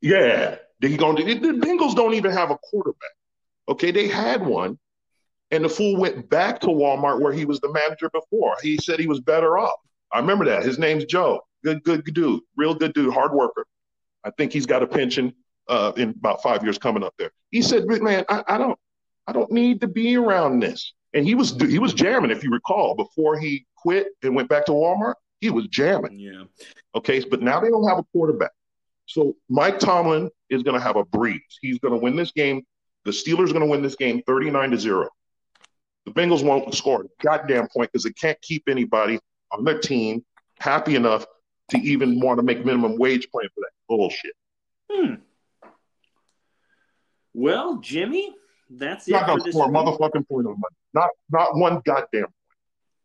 Yeah, 0.00 0.56
they 0.80 0.96
to, 0.96 0.96
the 0.96 1.58
Bengals 1.60 1.94
don't 1.94 2.14
even 2.14 2.30
have 2.30 2.50
a 2.50 2.58
quarterback. 2.58 3.10
Okay, 3.68 3.90
they 3.90 4.08
had 4.08 4.44
one, 4.44 4.78
and 5.50 5.64
the 5.64 5.68
fool 5.68 5.96
went 5.96 6.28
back 6.30 6.60
to 6.60 6.68
Walmart 6.68 7.20
where 7.20 7.32
he 7.32 7.44
was 7.44 7.60
the 7.60 7.72
manager 7.72 8.08
before. 8.10 8.56
He 8.62 8.78
said 8.78 9.00
he 9.00 9.06
was 9.06 9.20
better 9.20 9.58
off. 9.58 9.78
I 10.12 10.20
remember 10.20 10.44
that. 10.46 10.62
His 10.62 10.78
name's 10.78 11.04
Joe. 11.04 11.40
Good, 11.64 11.82
good, 11.82 12.04
good 12.04 12.14
dude. 12.14 12.40
Real 12.56 12.74
good 12.74 12.94
dude. 12.94 13.12
Hard 13.12 13.32
worker. 13.32 13.66
I 14.24 14.30
think 14.30 14.52
he's 14.52 14.66
got 14.66 14.82
a 14.82 14.86
pension 14.86 15.34
uh, 15.68 15.92
in 15.96 16.10
about 16.10 16.42
five 16.42 16.62
years 16.62 16.78
coming 16.78 17.02
up 17.02 17.14
there. 17.18 17.30
He 17.50 17.62
said, 17.62 17.86
man, 17.86 18.24
I, 18.28 18.42
I 18.46 18.58
don't, 18.58 18.78
I 19.26 19.32
don't 19.32 19.50
need 19.50 19.80
to 19.82 19.88
be 19.88 20.16
around 20.16 20.60
this. 20.60 20.94
And 21.14 21.26
he 21.26 21.34
was 21.34 21.56
he 21.60 21.78
was 21.78 21.94
jamming, 21.94 22.30
if 22.30 22.44
you 22.44 22.50
recall, 22.50 22.94
before 22.94 23.38
he 23.38 23.66
quit 23.76 24.08
and 24.22 24.34
went 24.34 24.48
back 24.48 24.66
to 24.66 24.72
Walmart. 24.72 25.14
He 25.40 25.50
was 25.50 25.66
jamming. 25.68 26.18
Yeah. 26.18 26.44
Okay, 26.94 27.24
but 27.24 27.42
now 27.42 27.60
they 27.60 27.68
don't 27.68 27.88
have 27.88 27.98
a 27.98 28.04
quarterback. 28.12 28.50
So 29.08 29.34
Mike 29.48 29.78
Tomlin 29.78 30.30
is 30.50 30.62
going 30.62 30.78
to 30.78 30.82
have 30.82 30.96
a 30.96 31.04
breeze. 31.04 31.58
He's 31.60 31.78
going 31.78 31.94
to 31.94 31.98
win 31.98 32.14
this 32.14 32.30
game. 32.32 32.62
The 33.04 33.10
Steelers 33.10 33.50
are 33.50 33.54
going 33.54 33.60
to 33.60 33.66
win 33.66 33.82
this 33.82 33.96
game 33.96 34.22
39 34.26 34.70
to 34.72 34.78
0. 34.78 35.08
The 36.04 36.12
Bengals 36.12 36.44
won't 36.44 36.74
score 36.74 37.02
a 37.02 37.22
goddamn 37.22 37.68
point 37.74 37.90
because 37.92 38.04
they 38.04 38.12
can't 38.12 38.40
keep 38.42 38.64
anybody 38.68 39.18
on 39.50 39.64
their 39.64 39.78
team 39.78 40.24
happy 40.60 40.94
enough 40.94 41.26
to 41.70 41.78
even 41.78 42.20
want 42.20 42.38
to 42.38 42.42
make 42.42 42.64
minimum 42.64 42.96
wage 42.98 43.28
playing 43.30 43.50
for 43.54 43.60
that 43.60 43.70
bullshit. 43.88 44.32
Hmm. 44.90 45.14
Well, 47.34 47.76
Jimmy, 47.78 48.34
that's 48.70 49.06
it. 49.06 49.12
Not 49.12 49.26
gonna 49.26 49.52
score 49.52 49.66
a 49.66 49.68
motherfucking 49.68 50.28
point 50.28 50.46
on 50.46 50.58
money. 50.58 50.76
Not 50.94 51.10
not 51.30 51.56
one 51.56 51.80
goddamn. 51.84 52.22
Point. 52.22 52.32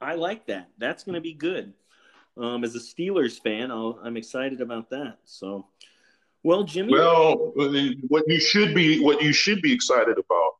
I 0.02 0.16
like 0.16 0.48
that. 0.48 0.70
That's 0.78 1.04
going 1.04 1.16
to 1.16 1.22
be 1.22 1.34
good. 1.34 1.74
Um, 2.36 2.63
as 2.63 2.76
a 2.76 2.80
Steelers 2.80 3.42
fan, 3.42 3.72
I'll, 3.72 4.00
I'm 4.04 4.18
excited 4.18 4.60
about 4.60 4.89
that. 4.89 5.18
So, 5.24 5.68
well, 6.43 6.63
Jimmy. 6.63 6.93
Well, 6.93 7.53
what 8.08 8.23
you 8.27 8.39
should 8.39 8.75
be 8.75 8.99
what 8.99 9.21
you 9.21 9.34
should 9.34 9.62
be 9.62 9.73
excited 9.73 10.17
about 10.17 10.51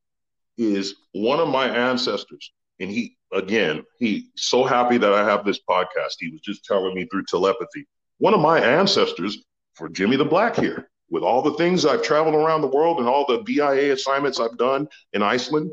is 0.58 0.96
one 1.14 1.40
of 1.40 1.50
my 1.50 1.68
ancestors, 1.68 2.52
and 2.80 2.90
he 2.90 3.18
again 3.34 3.84
he 4.00 4.30
so 4.36 4.64
happy 4.64 4.98
that 4.98 5.14
I 5.14 5.24
have 5.28 5.46
this 5.46 5.60
podcast. 5.70 6.16
He 6.20 6.30
was 6.30 6.42
just 6.42 6.66
telling 6.66 6.96
me 6.96 7.06
through 7.06 7.26
telepathy. 7.26 7.86
One 8.20 8.34
of 8.34 8.40
my 8.40 8.60
ancestors 8.60 9.44
for 9.76 9.90
Jimmy 9.90 10.16
the 10.16 10.26
Black 10.26 10.56
here, 10.56 10.90
with 11.10 11.24
all 11.24 11.42
the 11.42 11.54
things 11.56 11.86
I've 11.86 12.04
traveled 12.04 12.36
around 12.36 12.62
the 12.62 12.68
world 12.68 13.00
and 13.00 13.08
all 13.08 13.26
the 13.28 13.44
BIA 13.44 13.94
assignments 13.94 14.40
I've 14.40 14.58
done 14.58 14.88
in 15.14 15.22
Iceland, 15.22 15.72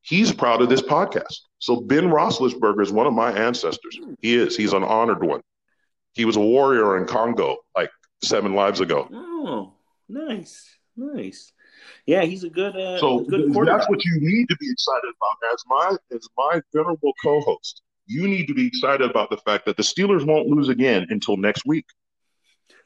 he's 0.00 0.32
proud 0.32 0.62
of 0.62 0.68
this 0.68 0.82
podcast. 0.82 1.40
So 1.58 1.80
Ben 1.80 2.08
Roethlisberger 2.08 2.82
is 2.82 2.90
one 2.90 3.06
of 3.06 3.12
my 3.12 3.30
ancestors. 3.32 3.98
He 4.20 4.34
is. 4.34 4.56
He's 4.56 4.72
an 4.72 4.82
honored 4.82 5.22
one. 5.22 5.42
He 6.14 6.24
was 6.24 6.36
a 6.36 6.40
warrior 6.40 6.96
in 6.96 7.06
Congo 7.06 7.58
like 7.76 7.90
seven 8.22 8.54
lives 8.54 8.80
ago. 8.80 9.08
oh, 9.12 9.72
nice, 10.08 10.68
nice. 10.96 11.52
Yeah, 12.06 12.22
he's 12.22 12.44
a 12.44 12.50
good, 12.50 12.76
uh, 12.76 12.98
So 12.98 13.20
good 13.20 13.52
quarterback. 13.52 13.80
that's 13.80 13.88
what 13.90 14.04
you 14.04 14.18
need 14.20 14.48
to 14.48 14.56
be 14.56 14.70
excited 14.70 15.08
about 15.08 15.52
as 15.52 15.64
my 15.66 15.96
as 16.14 16.28
my 16.36 16.60
venerable 16.74 17.12
co-host. 17.22 17.82
You 18.06 18.26
need 18.28 18.46
to 18.48 18.54
be 18.54 18.66
excited 18.66 19.08
about 19.08 19.30
the 19.30 19.36
fact 19.38 19.66
that 19.66 19.76
the 19.76 19.82
Steelers 19.82 20.26
won't 20.26 20.48
lose 20.48 20.68
again 20.68 21.06
until 21.10 21.36
next 21.36 21.64
week. 21.66 21.86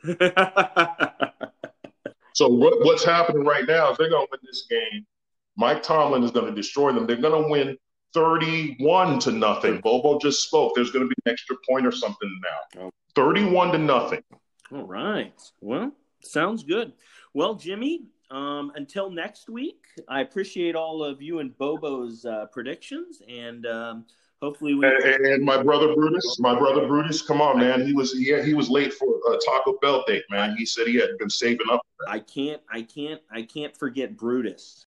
So 2.34 2.48
what, 2.48 2.84
what's 2.84 3.04
happening 3.04 3.44
right 3.44 3.64
now 3.66 3.92
is 3.92 3.96
they're 3.96 4.10
going 4.10 4.26
to 4.26 4.30
win 4.32 4.40
this 4.42 4.66
game. 4.68 5.06
Mike 5.56 5.84
Tomlin 5.84 6.24
is 6.24 6.32
going 6.32 6.46
to 6.46 6.52
destroy 6.52 6.92
them. 6.92 7.06
They're 7.06 7.16
going 7.16 7.44
to 7.44 7.48
win 7.48 7.78
31 8.12 9.20
to 9.20 9.30
nothing. 9.30 9.80
Bobo 9.80 10.18
just 10.18 10.42
spoke. 10.42 10.72
There's 10.74 10.90
going 10.90 11.04
to 11.04 11.08
be 11.08 11.14
an 11.24 11.32
extra 11.32 11.54
point 11.68 11.86
or 11.86 11.92
something 11.92 12.40
now. 12.74 12.86
Oh. 12.86 12.90
31 13.14 13.70
to 13.72 13.78
nothing. 13.78 14.20
All 14.74 14.82
right. 14.82 15.40
Well, 15.60 15.92
sounds 16.20 16.64
good. 16.64 16.94
Well, 17.32 17.54
Jimmy, 17.54 18.06
um, 18.32 18.72
until 18.74 19.08
next 19.08 19.48
week, 19.48 19.84
I 20.08 20.20
appreciate 20.20 20.74
all 20.74 21.04
of 21.04 21.22
you 21.22 21.38
and 21.38 21.56
Bobo's 21.56 22.24
uh, 22.24 22.46
predictions, 22.46 23.22
and 23.28 23.66
um, 23.66 24.04
hopefully 24.42 24.74
we. 24.74 24.84
And, 24.84 25.26
and 25.26 25.44
my 25.44 25.62
brother 25.62 25.94
Brutus, 25.94 26.40
my 26.40 26.58
brother 26.58 26.88
Brutus, 26.88 27.22
come 27.22 27.40
on, 27.40 27.60
man. 27.60 27.86
He 27.86 27.92
was 27.92 28.14
he, 28.14 28.36
he 28.42 28.54
was 28.54 28.68
late 28.68 28.92
for 28.92 29.06
a 29.32 29.38
Taco 29.46 29.78
Bell 29.80 30.02
date, 30.08 30.24
man. 30.28 30.56
He 30.56 30.66
said 30.66 30.88
he 30.88 30.96
had 30.96 31.18
been 31.20 31.30
saving 31.30 31.68
up. 31.70 31.80
I 32.08 32.18
can't, 32.18 32.60
I 32.68 32.82
can't, 32.82 33.20
I 33.30 33.42
can't 33.42 33.76
forget 33.76 34.16
Brutus. 34.16 34.82